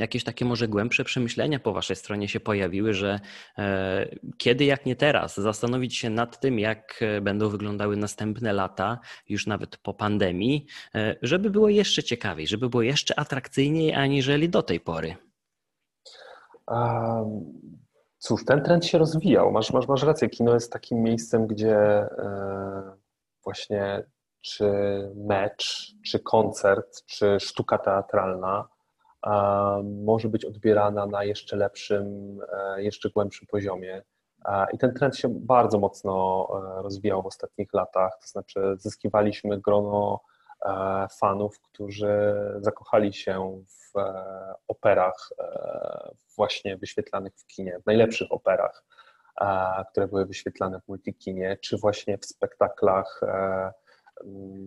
[0.00, 3.20] jakieś takie może głębsze przemyślenia po Waszej stronie się pojawiły, że
[3.58, 8.98] e, kiedy jak nie teraz zastanowić się nad tym, jak e, będą wyglądały następne lata,
[9.28, 14.62] już nawet po pandemii, e, żeby było jeszcze ciekawiej, żeby było jeszcze atrakcyjniej aniżeli do
[14.62, 15.16] tej pory?
[18.18, 19.52] Cóż, ten trend się rozwijał.
[19.52, 20.28] Masz, masz, masz rację.
[20.28, 22.06] Kino jest takim miejscem, gdzie
[23.44, 24.02] właśnie
[24.40, 24.72] czy
[25.14, 28.68] mecz, czy koncert, czy sztuka teatralna
[29.84, 34.02] może być odbierana na jeszcze lepszym, e, jeszcze głębszym poziomie.
[34.72, 36.46] I ten trend się bardzo mocno
[36.78, 40.20] e, rozwijał w ostatnich latach, to znaczy zyskiwaliśmy grono
[40.66, 43.98] e, fanów, którzy zakochali się w
[44.68, 45.30] operach
[46.36, 48.84] właśnie wyświetlanych w kinie, w najlepszych operach,
[49.90, 53.20] które były wyświetlane w multikinie, czy właśnie w spektaklach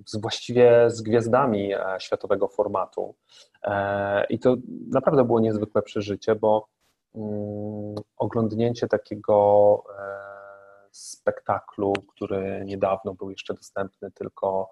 [0.06, 3.16] z właściwie z gwiazdami e, światowego formatu.
[3.64, 4.56] E, I to
[4.88, 6.68] naprawdę było niezwykłe przeżycie, bo
[7.16, 10.30] mm, oglądnięcie takiego e,
[10.92, 14.70] spektaklu, który niedawno był jeszcze dostępny tylko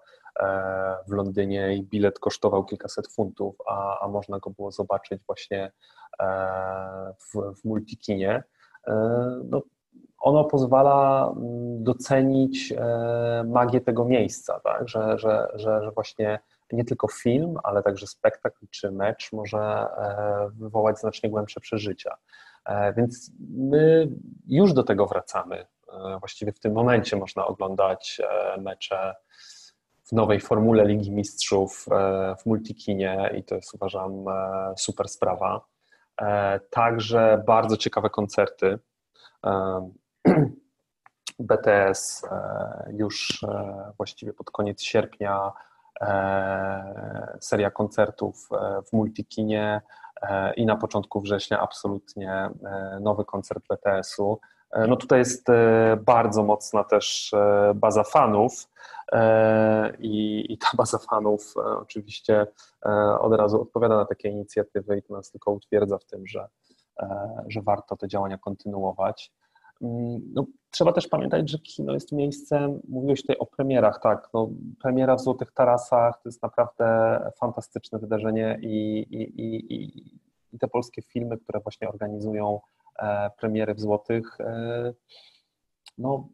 [1.08, 5.72] w Londynie i bilet kosztował kilkaset funtów, a, a można go było zobaczyć właśnie
[7.18, 8.42] w, w multikinie.
[9.44, 9.62] No,
[10.18, 14.88] ono pozwala mm, docenić e, magię tego miejsca, tak?
[14.88, 16.38] że, że, że, że właśnie
[16.72, 22.16] nie tylko film, ale także spektakl czy mecz może e, wywołać znacznie głębsze przeżycia.
[22.64, 24.08] E, więc my
[24.46, 25.66] już do tego wracamy.
[26.20, 28.20] Właściwie w tym momencie można oglądać
[28.58, 29.14] mecze
[30.04, 31.86] w nowej formule Ligi Mistrzów
[32.38, 34.24] w multikinie i to jest uważam
[34.76, 35.64] super sprawa.
[36.70, 38.78] Także bardzo ciekawe koncerty.
[41.38, 45.52] BTS e, już e, właściwie pod koniec sierpnia
[46.00, 48.48] e, seria koncertów
[48.88, 49.80] w Multikinie
[50.56, 52.50] i na początku września absolutnie
[53.00, 54.40] nowy koncert BTS-u.
[54.88, 55.46] No tutaj jest
[56.00, 57.34] bardzo mocna też
[57.74, 58.52] baza fanów
[59.98, 62.46] i, i ta baza fanów oczywiście
[63.20, 66.48] od razu odpowiada na takie inicjatywy i to nas tylko utwierdza w tym, że,
[67.48, 69.32] że warto te działania kontynuować.
[69.82, 74.50] Mm, no, trzeba też pamiętać, że kino jest miejscem, mówiłeś tutaj o premierach, tak, no,
[74.82, 80.18] premiera w Złotych Tarasach to jest naprawdę fantastyczne wydarzenie i, i, i,
[80.52, 82.60] i te polskie filmy, które właśnie organizują
[82.98, 84.92] e, premiery w Złotych, e,
[85.98, 86.28] no,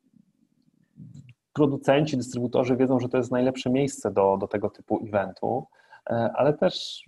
[1.53, 5.67] producenci, dystrybutorzy wiedzą, że to jest najlepsze miejsce do, do tego typu eventu,
[6.11, 7.05] e, ale też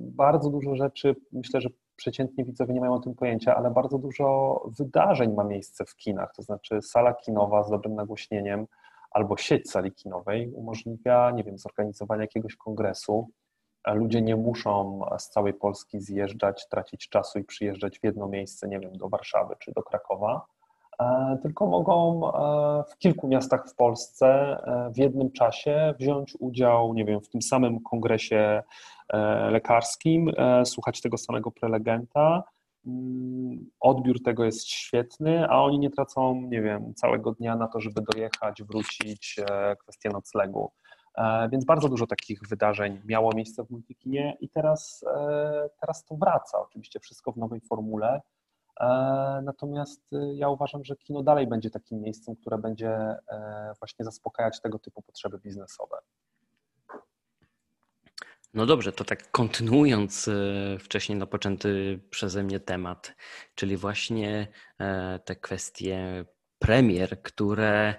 [0.00, 4.60] bardzo dużo rzeczy myślę, że przeciętni widzowie nie mają o tym pojęcia, ale bardzo dużo
[4.78, 8.66] wydarzeń ma miejsce w kinach, to znaczy sala kinowa z dobrym nagłośnieniem
[9.10, 13.28] albo sieć sali kinowej umożliwia, nie wiem, zorganizowanie jakiegoś kongresu.
[13.86, 18.80] Ludzie nie muszą z całej Polski zjeżdżać, tracić czasu i przyjeżdżać w jedno miejsce, nie
[18.80, 20.46] wiem, do Warszawy czy do Krakowa,
[21.00, 26.94] e, tylko mogą e, w kilku miastach w Polsce e, w jednym czasie wziąć udział,
[26.94, 28.62] nie wiem, w tym samym kongresie
[29.50, 32.42] lekarskim, e, słuchać tego samego prelegenta.
[32.86, 37.80] Mm, odbiór tego jest świetny, a oni nie tracą, nie wiem, całego dnia na to,
[37.80, 40.72] żeby dojechać, wrócić, e, kwestie noclegu.
[41.52, 45.04] Więc bardzo dużo takich wydarzeń miało miejsce w Multikinie i teraz,
[45.80, 46.58] teraz to wraca.
[46.60, 48.20] Oczywiście wszystko w nowej formule.
[49.42, 50.02] Natomiast
[50.34, 53.16] ja uważam, że kino dalej będzie takim miejscem, które będzie
[53.78, 55.96] właśnie zaspokajać tego typu potrzeby biznesowe.
[58.54, 63.14] No dobrze, to tak kontynuując e, wcześniej napoczęty przeze mnie temat,
[63.54, 64.48] czyli właśnie
[64.80, 66.24] e, te kwestie
[66.58, 67.94] premier, które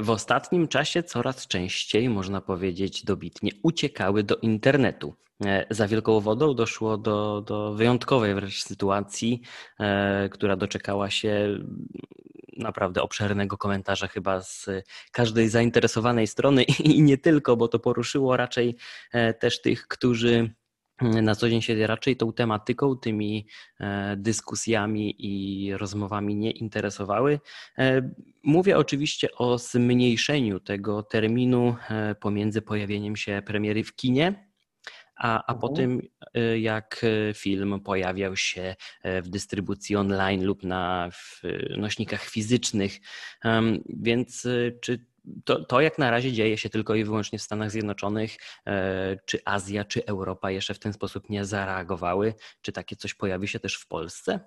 [0.00, 5.14] w ostatnim czasie coraz częściej, można powiedzieć dobitnie, uciekały do internetu.
[5.70, 9.40] Za Wielką Wodą doszło do, do wyjątkowej wręcz sytuacji,
[10.30, 11.58] która doczekała się
[12.56, 14.66] naprawdę obszernego komentarza chyba z
[15.12, 18.76] każdej zainteresowanej strony i nie tylko, bo to poruszyło raczej
[19.12, 20.54] e, też tych, którzy
[21.00, 23.46] na co dzień się raczej tą tematyką, tymi
[23.80, 27.40] e, dyskusjami i rozmowami nie interesowały.
[27.78, 28.10] E,
[28.42, 31.76] mówię oczywiście o zmniejszeniu tego terminu
[32.20, 34.50] pomiędzy pojawieniem się premiery w kinie
[35.16, 35.76] a, a po mhm.
[35.76, 36.08] tym,
[36.42, 41.10] y, jak film pojawiał się w dystrybucji online lub na
[41.78, 42.98] nośnikach fizycznych.
[43.88, 44.48] Więc
[44.80, 45.06] czy
[45.44, 48.36] to, to jak na razie dzieje się tylko i wyłącznie w Stanach Zjednoczonych.
[49.26, 52.34] Czy Azja, czy Europa jeszcze w ten sposób nie zareagowały?
[52.62, 54.40] Czy takie coś pojawi się też w Polsce?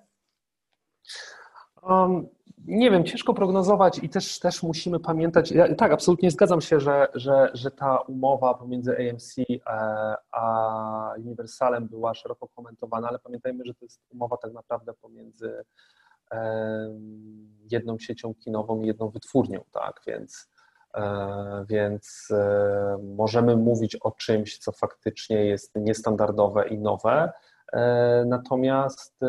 [1.82, 2.26] Um,
[2.66, 5.50] nie wiem, ciężko prognozować i też, też musimy pamiętać.
[5.50, 11.88] Ja, tak, absolutnie zgadzam się, że, że, że ta umowa pomiędzy AMC e, a Universalem
[11.88, 15.64] była szeroko komentowana, ale pamiętajmy, że to jest umowa tak naprawdę pomiędzy
[17.70, 20.53] jedną siecią kinową i jedną wytwórnią, tak, więc, e,
[21.68, 27.32] więc e, możemy mówić o czymś, co faktycznie jest niestandardowe i nowe,
[28.26, 29.20] natomiast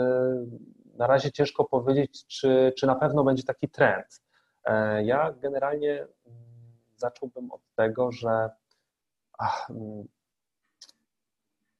[0.97, 4.21] na razie ciężko powiedzieć, czy, czy na pewno będzie taki trend.
[4.65, 6.07] E, ja generalnie mm,
[6.97, 8.49] zacząłbym od tego, że
[9.37, 10.07] ach, mm,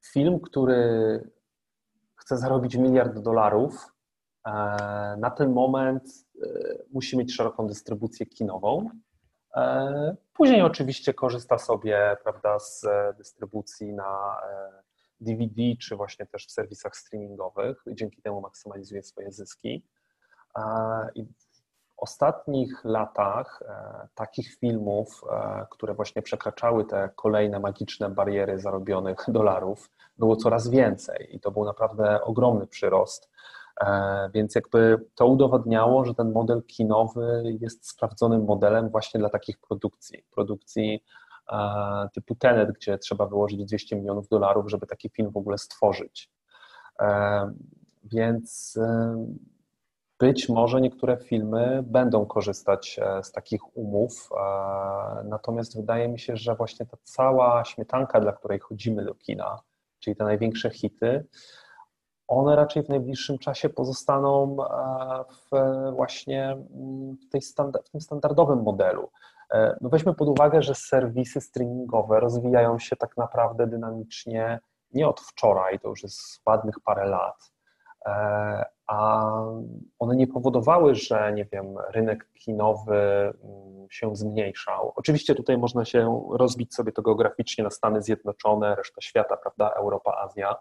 [0.04, 1.20] film, który
[2.16, 3.92] chce zarobić miliard dolarów,
[4.46, 4.50] e,
[5.18, 6.48] na ten moment e,
[6.92, 8.90] musi mieć szeroką dystrybucję kinową.
[10.34, 12.86] Później oczywiście korzysta sobie prawda, z
[13.16, 14.36] dystrybucji na
[15.20, 17.84] DVD, czy właśnie też w serwisach streamingowych.
[17.86, 19.86] Dzięki temu maksymalizuje swoje zyski.
[21.14, 21.46] I w
[21.96, 29.90] ostatnich latach e, takich filmów, e, które właśnie przekraczały te kolejne magiczne bariery zarobionych dolarów,
[30.18, 33.30] było coraz więcej i to był naprawdę ogromny przyrost.
[33.80, 39.58] E, więc jakby to udowodniało, że ten model kinowy jest sprawdzonym modelem właśnie dla takich
[39.58, 41.02] produkcji, produkcji
[42.14, 46.30] typu Tenet, gdzie trzeba wyłożyć 200 milionów dolarów, żeby taki film w ogóle stworzyć.
[47.00, 47.50] E,
[48.04, 49.16] więc e,
[50.18, 54.30] być może niektóre filmy będą korzystać e, z takich umów,
[55.24, 59.60] natomiast wydaje mi się, że właśnie ta cała śmietanka, dla której chodzimy do kina,
[59.98, 61.26] czyli te największe hity,
[62.28, 64.56] one raczej w najbliższym czasie pozostaną
[65.28, 65.50] w
[65.92, 67.40] właśnie mm, w, tej
[67.84, 69.10] w tym standardowym modelu.
[69.52, 74.60] E, no weźmy pod uwagę, że serwisy streamingowe rozwijają się tak naprawdę dynamicznie
[74.92, 77.52] nie od wczoraj, to już jest ładnych parę lat,
[78.06, 79.30] e, a
[79.98, 84.92] one nie powodowały, że nie wiem, rynek kinowy mm, się zmniejszał.
[84.96, 90.16] Oczywiście tutaj można się rozbić sobie to geograficznie na Stany Zjednoczone, reszta świata, prawda, Europa,
[90.24, 90.56] Azja,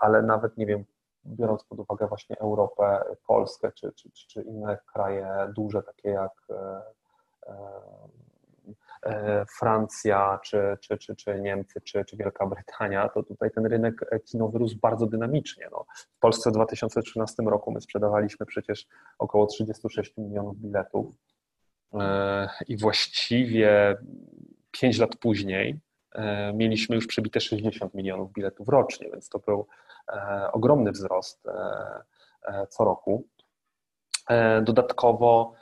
[0.00, 0.84] ale nawet nie wiem,
[1.26, 6.80] biorąc pod uwagę właśnie Europę, Polskę czy, czy, czy inne kraje duże, takie jak e,
[9.02, 13.94] E, Francja, czy, czy, czy, czy Niemcy, czy, czy Wielka Brytania, to tutaj ten rynek
[14.24, 15.68] kinowy rósł bardzo dynamicznie.
[15.72, 15.84] No,
[16.16, 18.86] w Polsce w 2013 roku my sprzedawaliśmy przecież
[19.18, 21.06] około 36 milionów biletów
[21.94, 23.96] e, i właściwie
[24.70, 25.80] 5 lat później
[26.12, 29.66] e, mieliśmy już przebite 60 milionów biletów rocznie, więc to był
[30.52, 31.46] ogromny wzrost
[32.70, 33.28] co roku.
[34.62, 35.54] Dodatkowo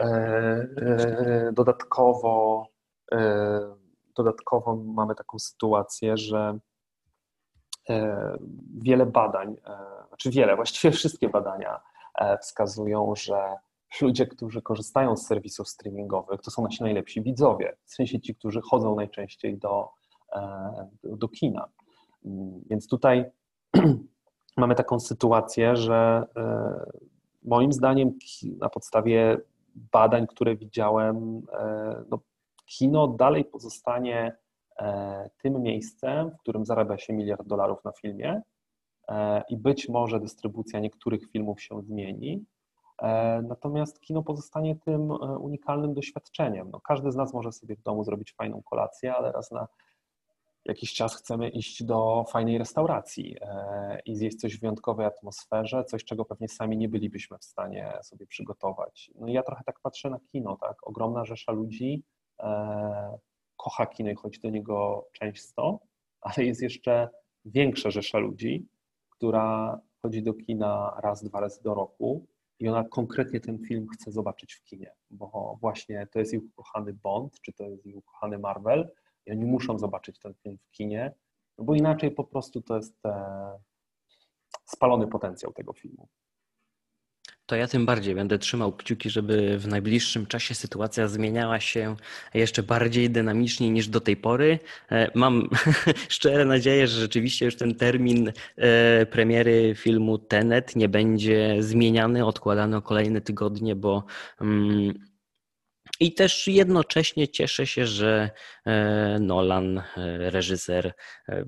[0.00, 2.66] E, e, dodatkowo,
[3.12, 3.76] e,
[4.16, 6.58] dodatkowo mamy taką sytuację, że
[8.82, 9.56] wiele badań,
[10.08, 11.80] znaczy wiele, właściwie wszystkie badania
[12.42, 13.56] wskazują, że
[14.00, 18.60] ludzie, którzy korzystają z serwisów streamingowych, to są nasi najlepsi widzowie, w sensie ci, którzy
[18.60, 19.88] chodzą najczęściej do,
[21.02, 21.68] do kina.
[22.70, 23.30] Więc tutaj
[24.56, 26.26] mamy taką sytuację, że
[27.42, 28.18] moim zdaniem
[28.58, 29.38] na podstawie
[29.74, 32.18] badań, które widziałem, e, no,
[32.66, 34.36] kino dalej pozostanie
[34.78, 38.42] e, tym miejscem, w którym zarabia się miliard dolarów na filmie
[39.08, 42.44] e, i być może dystrybucja niektórych filmów się zmieni.
[43.42, 45.10] Natomiast kino pozostanie tym
[45.40, 46.70] unikalnym doświadczeniem.
[46.70, 49.68] No, każdy z nas może sobie w domu zrobić fajną kolację, ale raz na
[50.64, 56.04] jakiś czas chcemy iść do fajnej restauracji e, i zjeść coś w wyjątkowej atmosferze, coś,
[56.04, 59.10] czego pewnie sami nie bylibyśmy w stanie sobie przygotować.
[59.14, 60.88] No i ja trochę tak patrzę na kino, tak?
[60.88, 62.04] Ogromna rzesza ludzi
[62.40, 63.18] e,
[63.56, 65.80] kocha kino i chodzi do niego często,
[66.20, 67.08] ale jest jeszcze
[67.44, 68.68] większa rzesza ludzi,
[69.10, 72.26] która chodzi do kina raz, dwa razy do roku
[72.58, 76.92] i ona konkretnie ten film chce zobaczyć w kinie, bo właśnie to jest ich ukochany
[76.92, 78.88] Bond, czy to jest ich ukochany Marvel,
[79.26, 81.12] i oni muszą zobaczyć ten film w kinie,
[81.58, 83.52] no bo inaczej po prostu to jest e,
[84.64, 86.08] spalony potencjał tego filmu.
[87.50, 91.96] To ja tym bardziej będę trzymał kciuki, żeby w najbliższym czasie sytuacja zmieniała się
[92.34, 94.58] jeszcze bardziej dynamicznie niż do tej pory.
[94.90, 95.48] E, mam
[96.08, 102.76] szczere nadzieję, że rzeczywiście już ten termin e, premiery filmu Tenet nie będzie zmieniany, odkładany
[102.76, 104.04] o kolejne tygodnie, bo
[104.40, 105.09] mm,
[106.00, 108.30] i też jednocześnie cieszę się, że
[108.64, 109.84] e, Nolan, e,
[110.30, 110.92] reżyser,
[111.28, 111.44] e,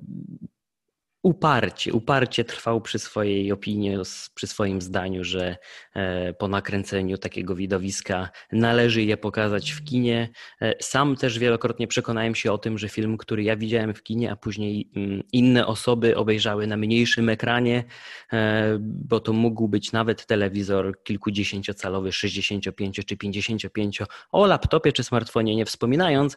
[1.23, 3.97] uparcie, uparcie trwał przy swojej opinii,
[4.35, 5.57] przy swoim zdaniu, że
[5.95, 10.29] e, po nakręceniu takiego widowiska należy je pokazać w kinie.
[10.61, 14.33] E, sam też wielokrotnie przekonałem się o tym, że film, który ja widziałem w kinie,
[14.33, 17.85] a później mm, inne osoby obejrzały na mniejszym ekranie,
[18.33, 24.03] e, bo to mógł być nawet telewizor kilkudziesięciocalowy, 65 czy 55,
[24.33, 26.37] o laptopie czy smartfonie nie wspominając,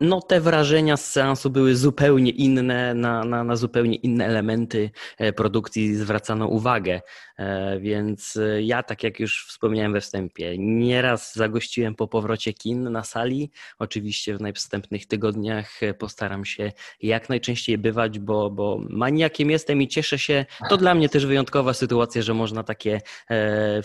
[0.00, 5.32] no, te wrażenia z seansu były zupełnie inne, na, na, na, zupełnie inne elementy e,
[5.32, 7.00] produkcji zwracano uwagę.
[7.38, 12.92] E, więc e, ja, tak jak już wspomniałem we wstępie, nieraz zagościłem po powrocie kin
[12.92, 13.50] na sali.
[13.78, 20.18] Oczywiście w najwstępnych tygodniach postaram się jak najczęściej bywać, bo, bo maniakiem jestem i cieszę
[20.18, 20.46] się.
[20.68, 23.00] To dla mnie też wyjątkowa sytuacja, że można takie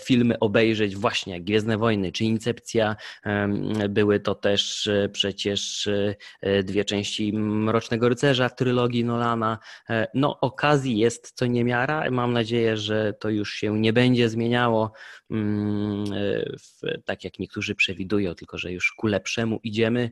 [0.04, 2.96] filmy obejrzeć, właśnie jak Gwiezdne Wojny czy Incepcja.
[3.88, 5.88] Były to też przecież przecież
[6.40, 9.58] e, dwie części Mrocznego Rycerza, trylogii Nolana.
[9.90, 12.10] E, no, okazji jest co niemiara.
[12.10, 14.92] Mam nadzieję, że to już się nie będzie zmieniało,
[15.30, 16.04] mm,
[16.84, 20.10] e, tak jak niektórzy przewidują, tylko że już ku lepszemu idziemy.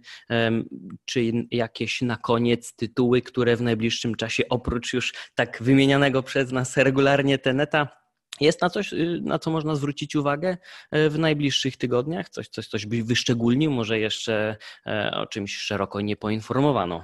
[1.05, 6.77] Czy jakieś na koniec tytuły, które w najbliższym czasie, oprócz już tak wymienianego przez nas
[6.77, 8.06] regularnie Teneta,
[8.41, 10.57] jest na coś, y, na co można zwrócić uwagę
[10.91, 12.29] e, w najbliższych tygodniach?
[12.29, 13.71] Coś, coś, coś byś wyszczególnił?
[13.71, 14.57] Może jeszcze
[14.87, 17.03] e, o czymś szeroko nie poinformowano?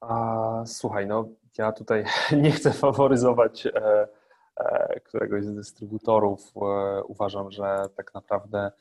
[0.00, 1.28] A, słuchaj, no
[1.58, 2.04] ja tutaj
[2.42, 4.08] nie chcę faworyzować e,
[5.04, 6.52] któregoś z dystrybutorów.
[7.06, 8.72] Uważam, że tak naprawdę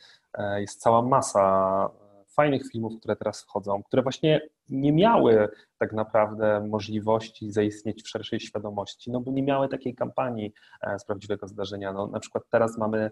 [0.57, 1.89] jest cała masa
[2.37, 8.39] fajnych filmów, które teraz wchodzą, które właśnie nie miały tak naprawdę możliwości zaistnieć w szerszej
[8.39, 11.93] świadomości, no bo nie miały takiej kampanii e, z prawdziwego zdarzenia.
[11.93, 13.11] No, na przykład teraz mamy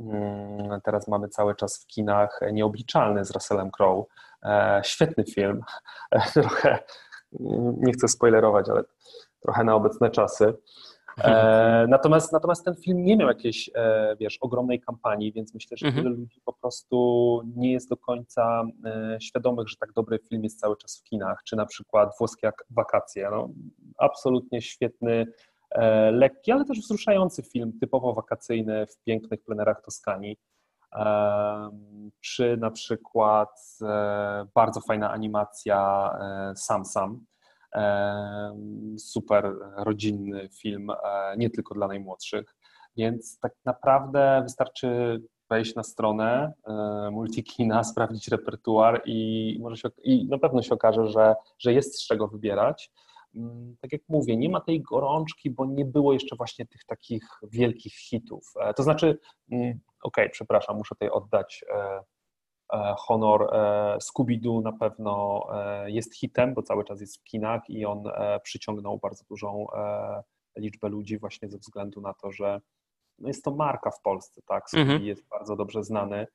[0.00, 4.02] mm, Teraz mamy cały czas w kinach Nieobliczalny z Russellem Crowe.
[4.42, 5.60] E, świetny film.
[6.34, 6.78] Trochę,
[7.76, 8.82] nie chcę spoilerować, ale
[9.40, 10.54] trochę na obecne czasy.
[11.18, 15.86] E, natomiast, natomiast ten film nie miał jakiejś, e, wiesz, ogromnej kampanii, więc myślę, że
[15.86, 16.04] mhm.
[16.04, 20.60] wiele ludzi po prostu nie jest do końca e, świadomych, że tak dobry film jest
[20.60, 23.28] cały czas w kinach, czy na przykład Włoskie wakacje.
[23.30, 23.48] No,
[23.98, 25.26] absolutnie świetny,
[25.70, 30.36] e, lekki, ale też wzruszający film, typowo wakacyjny w pięknych plenerach Toskanii.
[30.94, 31.70] E,
[32.20, 36.10] czy na przykład e, bardzo fajna animacja
[36.56, 37.24] Sam Sam,
[38.98, 42.56] super rodzinny film, e, nie tylko dla najmłodszych.
[42.96, 45.20] Więc tak naprawdę wystarczy
[45.50, 51.06] wejść na stronę e, Multikina, sprawdzić repertuar i, może się, i na pewno się okaże,
[51.06, 52.90] że, że jest z czego wybierać.
[53.34, 57.22] Mm, tak jak mówię, nie ma tej gorączki, bo nie było jeszcze właśnie tych takich
[57.42, 58.52] wielkich hitów.
[58.60, 59.18] E, to znaczy,
[59.52, 61.64] mm, okej, okay, przepraszam, muszę tutaj oddać
[62.98, 67.84] honor e, Scooby-Doo na pewno e, jest hitem, bo cały czas jest w kinach i
[67.84, 68.04] on
[68.42, 69.66] przyciągnął bardzo dużą
[70.56, 72.60] liczbę ludzi właśnie ze względu na to, że
[73.18, 74.68] no jest to marka w Polsce, tak?
[74.68, 75.02] Scooby mhm.
[75.02, 76.26] jest bardzo dobrze znany,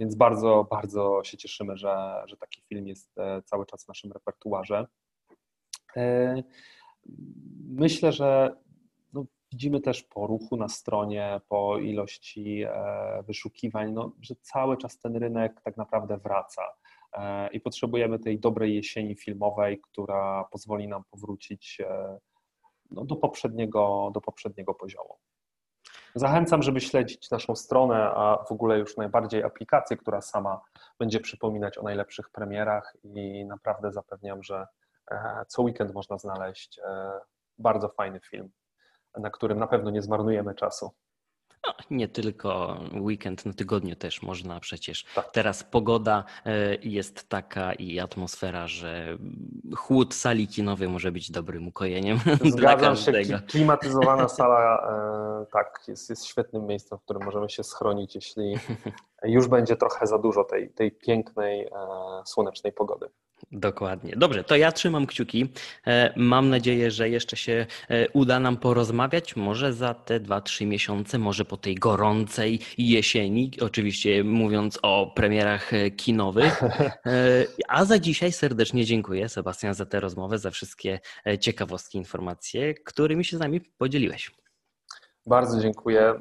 [0.00, 3.14] więc bardzo, bardzo się cieszymy, że, że taki film jest
[3.44, 4.86] cały czas w naszym repertuarze.
[7.68, 8.56] Myślę, że
[9.52, 15.16] Widzimy też po ruchu na stronie, po ilości e, wyszukiwań, no, że cały czas ten
[15.16, 16.62] rynek tak naprawdę wraca
[17.12, 22.18] e, i potrzebujemy tej dobrej jesieni filmowej, która pozwoli nam powrócić e,
[22.90, 25.16] no, do, poprzedniego, do poprzedniego poziomu.
[26.14, 30.60] Zachęcam, żeby śledzić naszą stronę, a w ogóle już najbardziej aplikację, która sama
[30.98, 34.66] będzie przypominać o najlepszych premierach i naprawdę zapewniam, że
[35.48, 36.80] co weekend można znaleźć
[37.58, 38.50] bardzo fajny film
[39.18, 40.90] na którym na pewno nie zmarnujemy czasu.
[41.66, 45.04] No, nie tylko weekend, na tygodniu też można przecież.
[45.14, 45.30] Tak.
[45.30, 49.18] Teraz pogoda e, jest taka i atmosfera, że
[49.76, 53.38] chłód sali kinowej może być dobrym ukojeniem Zgadzam dla każdego.
[53.38, 54.88] Się, klimatyzowana sala
[55.42, 58.54] e, tak, jest, jest świetnym miejscem, w którym możemy się schronić, jeśli
[59.24, 61.68] już będzie trochę za dużo tej, tej pięknej, e,
[62.24, 63.06] słonecznej pogody.
[63.52, 64.14] Dokładnie.
[64.16, 65.48] Dobrze, to ja trzymam kciuki.
[65.86, 69.36] E, mam nadzieję, że jeszcze się e, uda nam porozmawiać.
[69.36, 75.70] Może za te dwa, trzy miesiące, może po tej gorącej jesieni, oczywiście mówiąc o premierach
[75.96, 76.62] kinowych.
[77.68, 81.00] A za dzisiaj serdecznie dziękuję, Sebastian, za tę rozmowę, za wszystkie
[81.40, 84.30] ciekawostki, informacje, którymi się z nami podzieliłeś.
[85.28, 86.14] Bardzo dziękuję.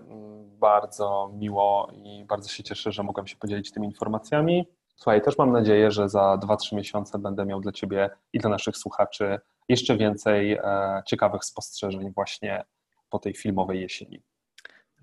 [0.60, 4.68] Bardzo miło i bardzo się cieszę, że mogłem się podzielić tymi informacjami.
[4.96, 8.78] Słuchaj, też mam nadzieję, że za 2-3 miesiące będę miał dla Ciebie i dla naszych
[8.78, 9.40] słuchaczy
[9.70, 12.66] jeszcze więcej e, ciekawych spostrzeżeń właśnie
[13.10, 14.22] po tej filmowej jesieni.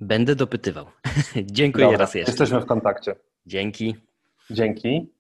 [0.01, 0.87] Będę dopytywał.
[1.47, 2.33] Dziękuję Dobra, raz jeszcze.
[2.33, 3.17] Jesteśmy w kontakcie.
[3.47, 3.97] Dzięki.
[4.51, 5.14] Dzięki.